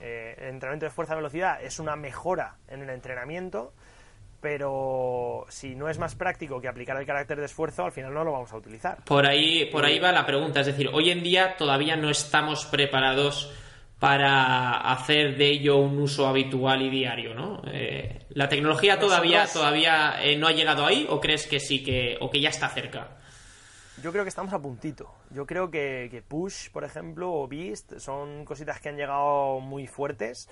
[0.01, 3.73] Eh, el entrenamiento de fuerza-velocidad es una mejora en el entrenamiento,
[4.41, 8.23] pero si no es más práctico que aplicar el carácter de esfuerzo, al final no
[8.23, 9.03] lo vamos a utilizar.
[9.05, 12.65] Por ahí, por ahí va la pregunta, es decir, hoy en día todavía no estamos
[12.65, 13.53] preparados
[13.99, 17.61] para hacer de ello un uso habitual y diario, ¿no?
[17.71, 22.17] Eh, ¿La tecnología todavía, todavía eh, no ha llegado ahí o crees que sí, que,
[22.19, 23.20] o que ya está cerca?
[24.01, 25.13] Yo creo que estamos a puntito.
[25.31, 29.87] Yo creo que, que Push, por ejemplo, o Beast son cositas que han llegado muy
[29.87, 30.49] fuertes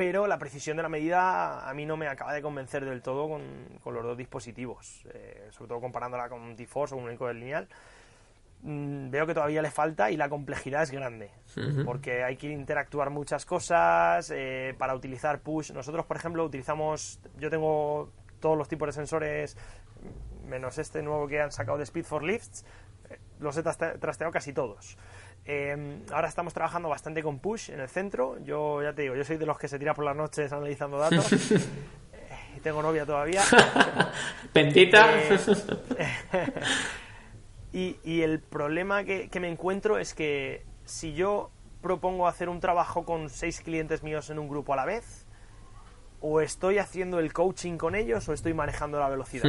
[0.00, 3.28] pero la precisión de la medida a mí no me acaba de convencer del todo
[3.28, 7.68] con, los dos dispositivos, eh, sobre todo comparándola con un T-Force o un encoder lineal.
[8.62, 11.30] Mm, veo que todavía le falta y la complejidad es grande,
[11.84, 15.70] porque hay que interactuar muchas cosas eh, para utilizar push.
[15.72, 18.10] Nosotros, por ejemplo, utilizamos, yo tengo
[18.40, 19.54] todos los tipos de sensores,
[20.50, 22.66] menos este nuevo que han sacado de Speed for Lifts,
[23.08, 24.98] eh, los he trasteado casi todos.
[25.44, 28.38] Em, ahora estamos trabajando bastante con Push en el centro.
[28.44, 30.98] Yo ya te digo, yo soy de los que se tira por las noches analizando
[30.98, 31.30] datos.
[32.12, 33.42] Eh, tengo novia todavía.
[34.52, 35.08] Pentita.
[35.16, 36.18] Eh,
[38.04, 43.30] y, el problema que, me encuentro es que si yo propongo hacer un trabajo con
[43.30, 45.26] seis clientes míos en un grupo a la vez,
[46.20, 49.44] o estoy haciendo el coaching con ellos o estoy manejando la velocidad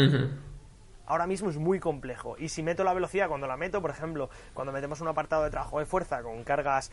[1.11, 2.37] ahora mismo es muy complejo.
[2.39, 5.49] Y si meto la velocidad, cuando la meto, por ejemplo, cuando metemos un apartado de
[5.49, 6.89] trabajo de fuerza con cargas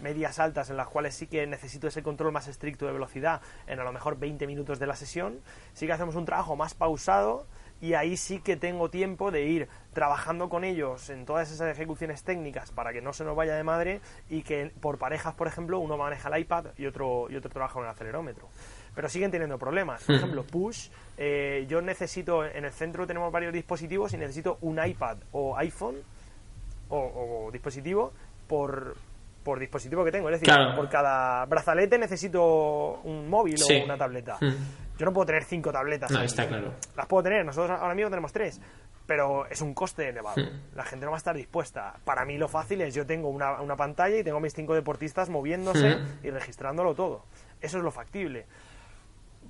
[0.00, 3.78] medias altas en las cuales sí que necesito ese control más estricto de velocidad en
[3.78, 5.40] a lo mejor 20 minutos de la sesión,
[5.74, 7.46] sí que hacemos un trabajo más pausado
[7.82, 12.22] y ahí sí que tengo tiempo de ir trabajando con ellos en todas esas ejecuciones
[12.22, 14.00] técnicas para que no se nos vaya de madre
[14.30, 17.78] y que por parejas, por ejemplo, uno maneja el iPad y otro, y otro trabaja
[17.78, 18.48] en el acelerómetro
[18.98, 20.02] pero siguen teniendo problemas.
[20.02, 24.84] Por ejemplo, Push, eh, yo necesito, en el centro tenemos varios dispositivos y necesito un
[24.84, 25.98] iPad o iPhone
[26.88, 28.12] o, dispositivo
[28.48, 28.96] por,
[29.44, 30.28] por dispositivo que tengo.
[30.30, 34.36] Es decir, por cada brazalete necesito un móvil o una tableta.
[34.40, 36.10] Yo no puedo tener cinco tabletas.
[36.10, 36.72] No, está claro.
[36.96, 38.60] Las puedo tener, nosotros ahora mismo tenemos tres
[39.06, 40.36] pero es un coste elevado.
[40.74, 41.94] La gente no va a estar dispuesta.
[42.04, 45.30] Para mí lo fácil es yo tengo una, una pantalla y tengo mis cinco deportistas
[45.30, 47.24] moviéndose y registrándolo todo.
[47.58, 48.44] Eso es lo factible.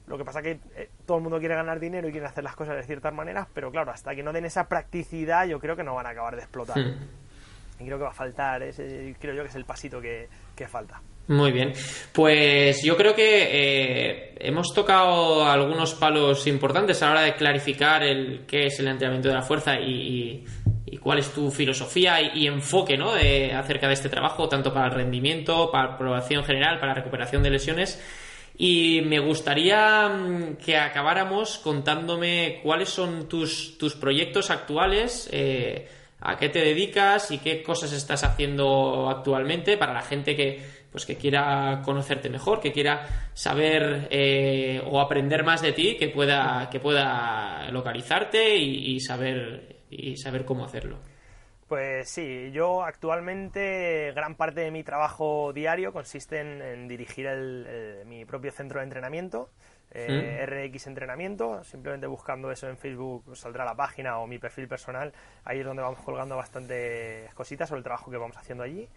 [0.08, 2.56] Lo que pasa que eh, todo el mundo quiere ganar dinero y quiere hacer las
[2.56, 5.84] cosas de ciertas maneras, pero claro, hasta que no den esa practicidad, yo creo que
[5.84, 6.78] no van a acabar de explotar.
[6.78, 6.96] Hmm.
[7.80, 10.28] Y creo que va a faltar, ese, creo yo que es el pasito que,
[10.66, 11.00] falta.
[11.28, 11.72] Muy bien.
[12.12, 18.02] Pues yo creo que eh, hemos tocado algunos palos importantes a la hora de clarificar
[18.02, 20.44] el qué es el entrenamiento de la fuerza y,
[21.00, 23.12] cuál es tu filosofía y, enfoque ¿no?
[23.12, 27.42] acerca de este trabajo, tanto para el rendimiento, para la aprobación general, para la recuperación
[27.44, 28.02] de lesiones.
[28.60, 35.88] Y me gustaría mm, que acabáramos contándome cuáles son tus, tus proyectos actuales, eh,
[36.20, 41.06] a qué te dedicas y qué cosas estás haciendo actualmente para la gente que, pues,
[41.06, 46.68] que quiera conocerte mejor, que quiera saber eh, o aprender más de ti, que pueda,
[46.68, 50.98] que pueda localizarte y saber, y saber cómo hacerlo.
[51.68, 57.28] Pues sí, yo actualmente gran parte de mi trabajo diario consiste en, dirigir
[58.06, 59.50] mi propio centro de entrenamiento,
[59.90, 65.12] eh, RX Entrenamiento, simplemente buscando eso en Facebook saldrá la página o mi perfil personal,
[65.44, 68.88] ahí es donde vamos colgando bastantes cositas sobre el trabajo que vamos haciendo allí.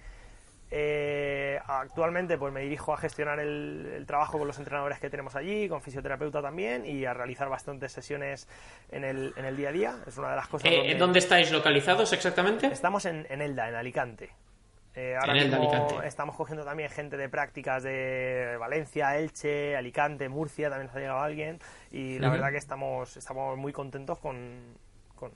[0.73, 5.67] Eh, actualmente pues me dirijo a gestionar el, trabajo con los entrenadores que tenemos allí,
[5.67, 8.47] con fisioterapeuta también y a realizar bastantes sesiones
[8.89, 9.95] en el, en el día a día.
[10.07, 10.71] Es una de las cosas.
[10.71, 12.67] Eh, ¿Dónde estáis localizados exactamente?
[12.67, 14.29] Estamos en, Elda, en Alicante.
[14.95, 20.87] Eh, ahora mismo estamos cogiendo también gente de prácticas de Valencia, Elche, Alicante, Murcia, también
[20.87, 21.59] nos ha llegado alguien
[21.91, 24.75] y la verdad que estamos, estamos muy contentos con,
[25.15, 25.31] con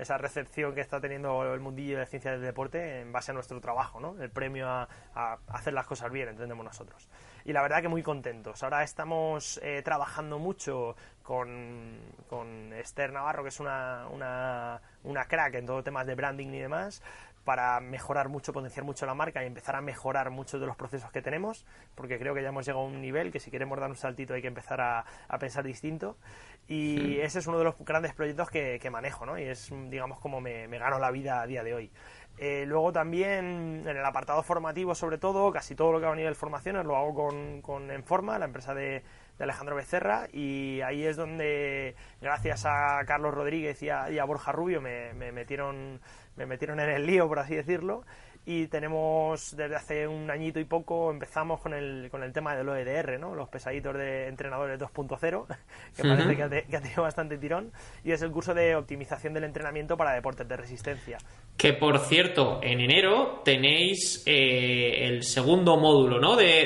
[0.00, 3.60] esa recepción que está teniendo el mundillo de ciencia del deporte en base a nuestro
[3.60, 4.20] trabajo, ¿no?
[4.20, 4.88] El premio a,
[5.48, 7.08] hacer las cosas bien, entendemos nosotros.
[7.44, 8.62] Y la verdad que muy contentos.
[8.62, 11.98] Ahora estamos eh, trabajando mucho con,
[12.28, 17.02] con Esther Navarro, que es una, una, crack en todo temas de branding y demás,
[17.50, 21.10] para mejorar mucho, potenciar mucho la marca y empezar a mejorar muchos de los procesos
[21.10, 23.90] que tenemos, porque creo que ya hemos llegado a un nivel que si queremos dar
[23.90, 26.16] un saltito hay que empezar a, a pensar distinto.
[26.68, 29.36] Y ese es uno de los grandes proyectos que, que manejo, ¿no?
[29.36, 31.90] Y es, digamos, como me, me, gano la vida a día de hoy.
[32.38, 36.16] Eh, luego también en el apartado formativo, sobre todo, casi todo lo que va a
[36.16, 39.02] nivel formaciones lo hago con, con Enforma, la empresa de,
[39.40, 44.82] de Alejandro Becerra y ahí es donde gracias a Carlos Rodríguez y a, Borja Rubio
[44.82, 45.98] me, metieron
[46.36, 48.04] me metieron en el lío por así decirlo
[48.46, 52.68] y tenemos desde hace un añito y poco empezamos con el, con el tema del
[52.68, 53.34] OEDR, ¿no?
[53.34, 55.46] los pesaditos de entrenadores 2.0,
[55.96, 57.72] que parece que ha, tenido bastante tirón,
[58.02, 61.18] y es el curso de optimización del entrenamiento para deportes de resistencia.
[61.60, 66.34] Que por cierto, en enero tenéis eh, el segundo módulo ¿no?
[66.34, 66.64] De,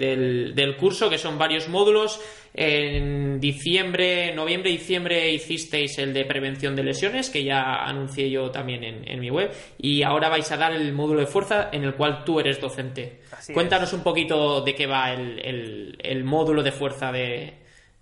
[0.00, 2.20] del, del, curso, que son varios módulos.
[2.52, 8.82] En diciembre, noviembre, diciembre hicisteis el de prevención de lesiones, que ya anuncié yo también
[8.82, 9.52] en, mi web.
[9.78, 13.20] Y ahora vais a dar el módulo de fuerza en el cual tú eres docente.
[13.52, 17.54] Cuéntanos un poquito de qué va el, el, módulo de fuerza de,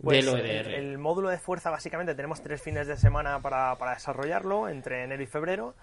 [0.02, 0.68] pues del OEDR.
[0.76, 5.22] El, módulo de fuerza, básicamente, tenemos tres fines de semana para, para desarrollarlo, entre enero
[5.22, 5.74] y febrero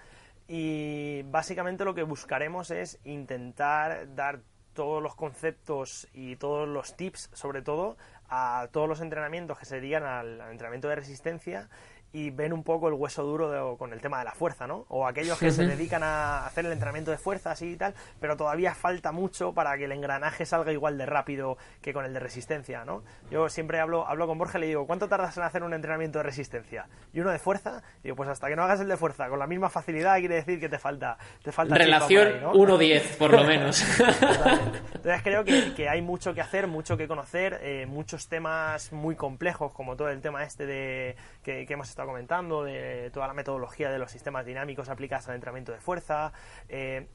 [0.51, 4.41] y básicamente lo que buscaremos es intentar dar
[4.73, 7.97] todos los conceptos y todos los tips, sobre todo,
[8.29, 11.69] a todos los entrenamientos que se dedican al entrenamiento de resistencia
[12.11, 14.85] y ven un poco el hueso duro con el tema de la fuerza, ¿no?
[14.89, 18.35] O aquellos que se dedican a hacer el entrenamiento de fuerza así y tal, pero
[18.35, 22.19] todavía falta mucho para que el engranaje salga igual de rápido que con el de
[22.19, 23.03] resistencia, ¿no?
[23.29, 26.19] Yo siempre hablo, hablo con Borja y le digo, ¿cuánto tardas en hacer un entrenamiento
[26.19, 26.87] de resistencia?
[27.13, 29.47] Y uno de fuerza, digo, pues hasta que no hagas el de fuerza con la
[29.47, 31.17] misma facilidad quiere decir que te falta...
[31.43, 33.83] Te falta Relación 1-10, por lo menos.
[33.99, 39.71] Entonces creo que, hay mucho que hacer, mucho que conocer, eh, muchos temas muy complejos,
[39.71, 41.15] como todo el tema este de
[41.65, 45.79] que, hemos comentando, de toda la metodología de los sistemas dinámicos aplicados al entrenamiento de
[45.79, 46.31] fuerza,
[46.67, 47.07] eh,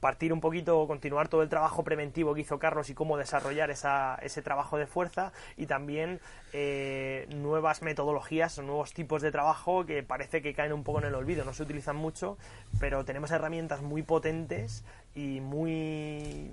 [0.00, 4.42] partir un poquito, continuar todo el trabajo preventivo que hizo Carlos y cómo desarrollar ese
[4.42, 6.20] trabajo de fuerza y también
[6.52, 11.06] eh, nuevas metodologías o nuevos tipos de trabajo que parece que caen un poco en
[11.06, 12.38] el olvido, no se utilizan mucho,
[12.78, 14.84] pero tenemos herramientas muy potentes
[15.14, 16.50] y muy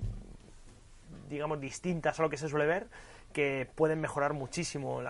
[1.29, 2.87] digamos distintas a lo que se suele ver
[3.33, 5.01] que pueden mejorar muchísimo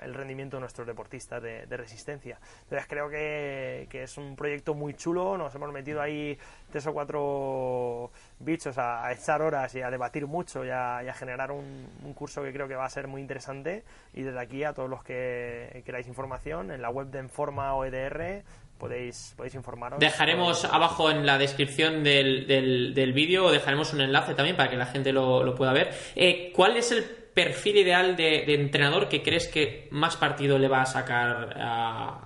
[0.00, 2.38] el rendimiento de nuestros deportistas de, resistencia.
[2.62, 6.38] Entonces creo que, es un proyecto muy chulo, nos hemos metido ahí
[6.70, 12.14] tres o cuatro bichos a, echar horas y a debatir mucho y a, generar un,
[12.14, 15.02] curso que creo que va a ser muy interesante y desde aquí a todos los
[15.02, 18.42] que queráis información en la web de Enforma OEDR
[18.78, 19.98] podéis, podéis informaros.
[19.98, 24.86] Dejaremos abajo en la descripción del, del, vídeo, dejaremos un enlace también para que la
[24.86, 25.90] gente lo, pueda ver.
[26.14, 30.80] Eh, ¿Cuál es el perfil ideal de, entrenador que crees que más partido le va
[30.80, 31.52] a sacar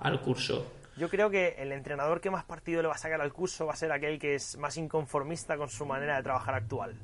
[0.01, 0.73] al curso?
[0.97, 3.73] Yo creo que el entrenador que más partido le va a sacar al curso va
[3.73, 6.95] a ser aquel que es más inconformista con su manera de trabajar actual.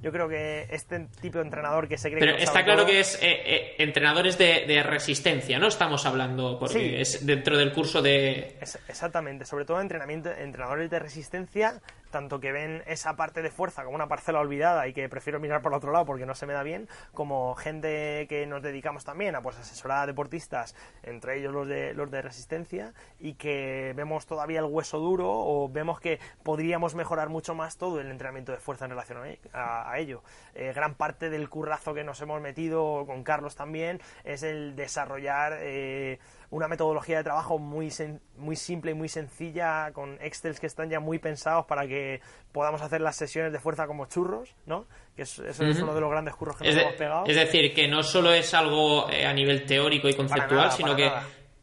[0.00, 3.00] Yo creo que este tipo de entrenador que se cree Pero que está claro que
[3.00, 5.66] es eh, eh, entrenadores de, resistencia, ¿no?
[5.66, 8.58] Estamos hablando, porque es dentro del curso de.
[8.60, 13.94] exactamente, sobre todo entrenamiento, entrenadores de resistencia tanto que ven esa parte de fuerza como
[13.94, 16.62] una parcela olvidada y que prefiero mirar por otro lado porque no se me da
[16.62, 21.68] bien, como gente que nos dedicamos también a pues asesorar a deportistas, entre ellos los
[21.68, 26.94] de los de resistencia, y que vemos todavía el hueso duro o vemos que podríamos
[26.94, 29.18] mejorar mucho más todo el entrenamiento de fuerza en relación
[29.52, 30.22] a, ello.
[30.54, 35.58] Eh, gran parte del currazo que nos hemos metido con Carlos también es el desarrollar
[35.60, 36.18] eh,
[36.50, 37.92] una metodología de trabajo muy,
[38.36, 42.20] muy simple y muy sencilla, con Excels que están ya muy pensados para que
[42.52, 44.86] podamos hacer las sesiones de fuerza como churros, ¿no?
[45.14, 47.26] Que eso es uno de los grandes curros que nos hemos pegado.
[47.26, 51.10] Es decir, que no solo es algo eh, a nivel teórico y conceptual, sino que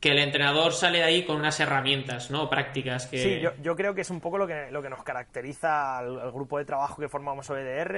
[0.04, 2.50] que el entrenador sale de ahí con unas herramientas ¿no?
[2.50, 3.20] prácticas que...
[3.20, 6.30] Sí, yo, yo creo que es un poco lo que, lo que nos caracteriza al,
[6.34, 7.96] grupo de trabajo que formamos OEDR,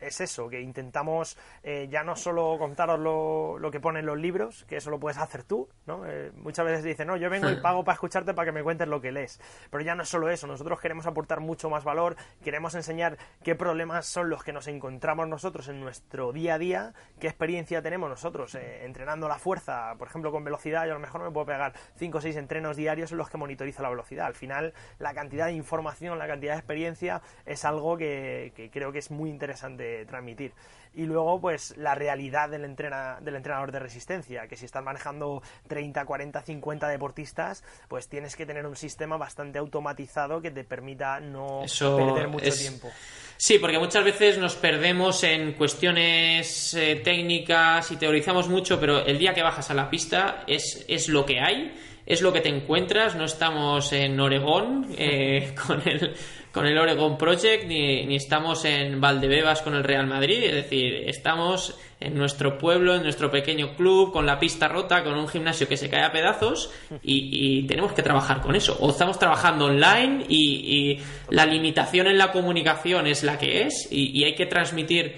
[0.00, 4.64] es eso, que intentamos eh, ya no solo contaros lo, lo, que ponen los libros,
[4.64, 6.06] que eso lo puedes hacer tú, ¿no?
[6.06, 8.88] Eh, muchas veces dicen, no, yo vengo y pago para escucharte para que me cuentes
[8.88, 9.38] lo que lees,
[9.70, 13.54] pero ya no es solo eso, nosotros queremos aportar mucho más valor, queremos enseñar qué
[13.54, 18.08] problemas son los que nos encontramos nosotros en nuestro día a día, qué experiencia tenemos
[18.08, 21.30] nosotros eh, entrenando la fuerza, por ejemplo, con velocidad, yo a lo mejor no me
[21.30, 24.26] puedo pegar 5 o 6 entrenos diarios en los que monitorizo la velocidad.
[24.26, 28.98] Al final, la cantidad de información, la cantidad de experiencia es algo que, creo que
[28.98, 30.52] es muy interesante transmitir.
[30.94, 36.04] Y luego, pues, la realidad del, del entrenador de resistencia, que si estás manejando 30,
[36.04, 41.62] 40, 50 deportistas, pues tienes que tener un sistema bastante automatizado que te permita no
[41.78, 42.88] perder mucho tiempo.
[43.36, 49.16] Sí, porque muchas veces nos perdemos en cuestiones eh, técnicas y teorizamos mucho, pero el
[49.16, 51.72] día que bajas a la pista es, es lo que hay,
[52.04, 53.14] es lo que te encuentras.
[53.14, 56.16] No estamos en Oregón eh, con, el,
[56.58, 61.78] con el Oregon Project, ni, estamos en Valdebebas con el Real Madrid, es decir, estamos
[62.00, 65.76] en nuestro pueblo, en nuestro pequeño club, con la pista rota, con un gimnasio que
[65.76, 68.76] se cae a pedazos y, tenemos que trabajar con eso.
[68.80, 70.98] O estamos trabajando online y,
[71.30, 75.14] la limitación en la comunicación es la que es y, hay que transmitir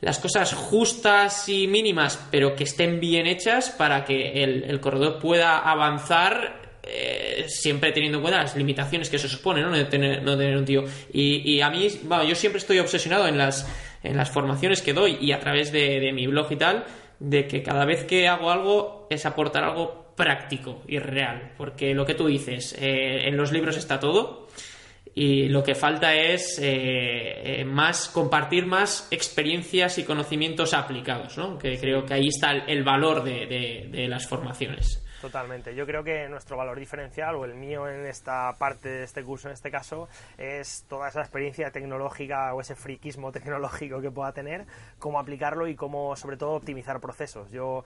[0.00, 5.58] las cosas justas y mínimas, pero que estén bien hechas para que el, corredor pueda
[5.58, 9.88] avanzar eh, siempre teniendo en cuenta las limitaciones que eso supone, ¿no?
[9.88, 10.84] Tener, no tener un tío.
[11.12, 13.66] Y, a mí, bueno, yo siempre estoy obsesionado en las
[14.02, 16.84] en las formaciones que doy y a través de, mi blog y tal,
[17.18, 22.04] de que cada vez que hago algo es aportar algo práctico y real, porque lo
[22.04, 24.48] que tú dices, eh, en los libros está todo,
[25.14, 31.58] y lo que falta es eh, eh, más compartir más experiencias y conocimientos aplicados, ¿no?
[31.58, 35.04] Que creo que ahí está el, valor de, de, las formaciones.
[35.22, 35.72] Totalmente.
[35.76, 39.46] Yo creo que nuestro valor diferencial, o el mío en esta parte de este curso,
[39.46, 44.66] en este caso, es toda esa experiencia tecnológica o ese friquismo tecnológico que pueda tener,
[44.98, 47.52] cómo aplicarlo y cómo, sobre todo, optimizar procesos.
[47.52, 47.84] Yo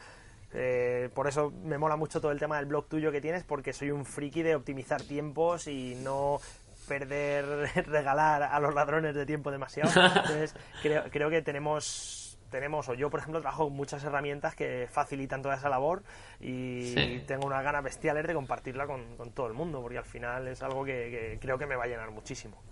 [0.54, 3.74] eh, por eso me mola mucho todo el tema del blog tuyo que tienes, porque
[3.74, 6.40] soy un friki de optimizar tiempos y no
[6.88, 7.44] perder,
[7.86, 9.90] regalar a los ladrones de tiempo demasiado.
[10.06, 14.86] Entonces, creo, creo que tenemos tenemos, o yo por ejemplo trabajo con muchas herramientas que
[14.90, 16.02] facilitan toda esa labor
[16.40, 16.94] y
[17.27, 20.85] tengo una gana bestial de compartirla con, todo el mundo, porque al final es algo
[20.85, 22.62] que, creo que me va a llenar muchísimo.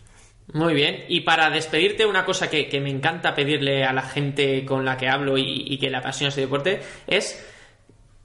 [0.53, 4.85] Muy bien, y para despedirte, una cosa que, me encanta pedirle a la gente con
[4.85, 7.51] la que hablo y, que le apasiona ese deporte es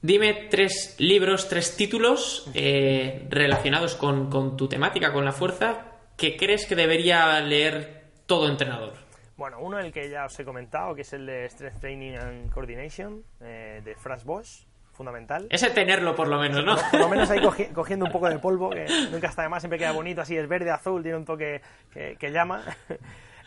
[0.02, 6.38] Dime tres libros, tres títulos eh, relacionados con, con, tu temática, con la fuerza, que
[6.38, 8.99] crees que debería leer todo entrenador.
[9.40, 12.52] Bueno, uno el que ya os he comentado, que es el de Strength Training and
[12.52, 15.46] Coordination, eh, de Franz Bosch, fundamental.
[15.48, 16.76] Ese tenerlo por lo menos, ¿no?
[16.90, 17.40] Por, lo menos ahí
[17.74, 20.46] cogiendo un poco de polvo, que nunca está de más, siempre queda bonito, así es
[20.46, 22.62] verde, azul, tiene un toque que, llama.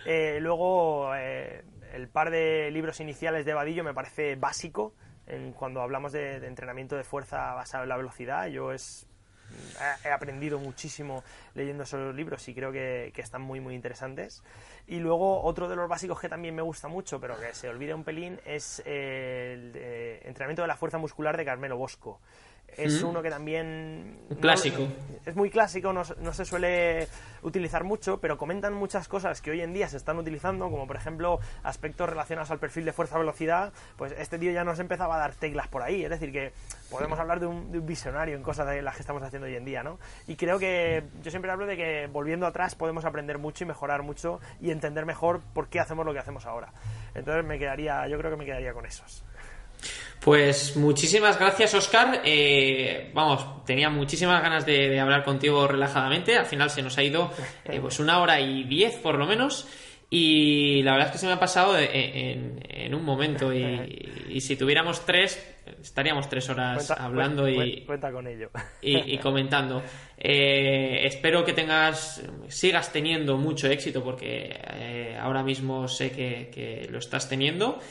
[0.05, 4.95] Eh, luego, el par de libros iniciales de Vadillo me parece básico
[5.55, 9.07] cuando hablamos de, entrenamiento de fuerza basado en la velocidad, yo es,
[10.03, 11.23] he, aprendido muchísimo
[11.55, 14.43] leyendo esos libros y creo que, están muy, muy interesantes.
[14.87, 17.95] Y luego otro de los básicos que también me gusta mucho, pero que se olvida
[17.95, 19.71] un pelín, es el
[20.33, 22.19] entrenamiento de la fuerza muscular de Carmelo Bosco
[22.77, 24.17] es uno que también...
[24.39, 24.87] Clásico.
[25.25, 27.07] es muy clásico, no, se suele
[27.41, 30.95] utilizar mucho, pero comentan muchas cosas que hoy en día se están utilizando, como por
[30.95, 35.35] ejemplo aspectos relacionados al perfil de fuerza-velocidad, pues este tío ya nos empezaba a dar
[35.35, 36.53] teclas por ahí, es decir, que
[36.89, 39.83] podemos hablar de un, visionario en cosas de las que estamos haciendo hoy en día,
[39.83, 39.99] ¿no?
[40.27, 44.03] Y creo que yo siempre hablo de que volviendo atrás podemos aprender mucho y mejorar
[44.03, 46.71] mucho y entender mejor por qué hacemos lo que hacemos ahora.
[47.13, 49.23] Entonces me quedaría, yo creo que me quedaría con esos.
[50.23, 52.21] Pues muchísimas gracias, Oscar.
[52.23, 56.37] Eh, vamos, tenía muchísimas ganas de, hablar contigo relajadamente.
[56.37, 57.29] Al final se nos ha ido
[57.65, 59.67] eh, pues una hora y diez por lo menos.
[60.09, 63.51] Y la verdad es que se me ha pasado en, un momento.
[63.53, 65.43] Y, si tuviéramos tres,
[65.81, 68.49] estaríamos tres horas hablando y, cuenta con ello.
[68.81, 69.83] y, comentando.
[70.17, 74.57] Eh, espero que tengas, sigas teniendo mucho éxito porque
[75.19, 77.81] ahora mismo sé que, que lo estás teniendo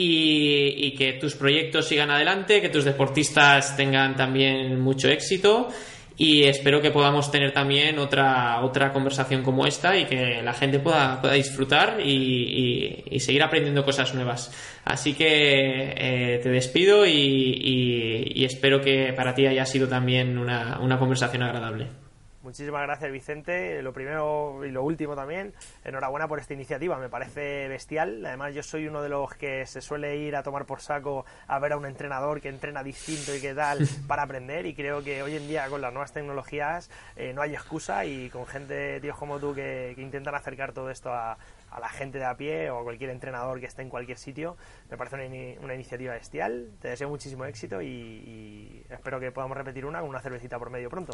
[0.00, 5.68] y, que tus proyectos sigan adelante, que tus deportistas tengan también mucho éxito
[6.16, 10.78] y espero que podamos tener también otra, otra conversación como esta y que la gente
[10.78, 14.52] pueda, pueda disfrutar y, seguir aprendiendo cosas nuevas.
[14.84, 20.96] Así que eh, te despido y, espero que para ti haya sido también una, una
[20.98, 22.07] conversación agradable.
[22.48, 23.82] Muchísimas gracias, Vicente.
[23.82, 25.52] Lo primero y lo último también,
[25.84, 28.24] enhorabuena por esta iniciativa, me parece bestial.
[28.24, 31.58] Además, yo soy uno de los que se suele ir a tomar por saco a
[31.58, 34.64] ver a un entrenador que entrena distinto y qué tal para aprender.
[34.64, 38.06] Y creo que hoy en día, con las nuevas tecnologías, eh, no hay excusa.
[38.06, 41.36] Y con gente, tíos como tú, que intentan acercar todo esto a,
[41.70, 44.56] a la gente de a pie o a cualquier entrenador que esté en cualquier sitio.
[44.90, 46.70] Me parece una, iniciativa bestial.
[46.80, 50.88] Te deseo muchísimo éxito y, espero que podamos repetir una con una cervecita por medio
[50.88, 51.12] pronto.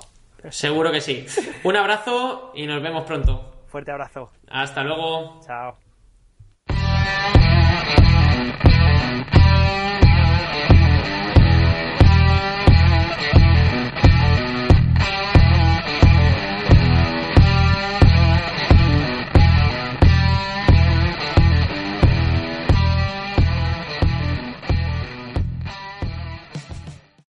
[0.51, 1.27] Seguro que sí.
[1.65, 3.65] Un abrazo y nos vemos pronto.
[3.67, 4.31] Fuerte abrazo.
[4.49, 5.41] Hasta luego.
[5.45, 5.79] Chao.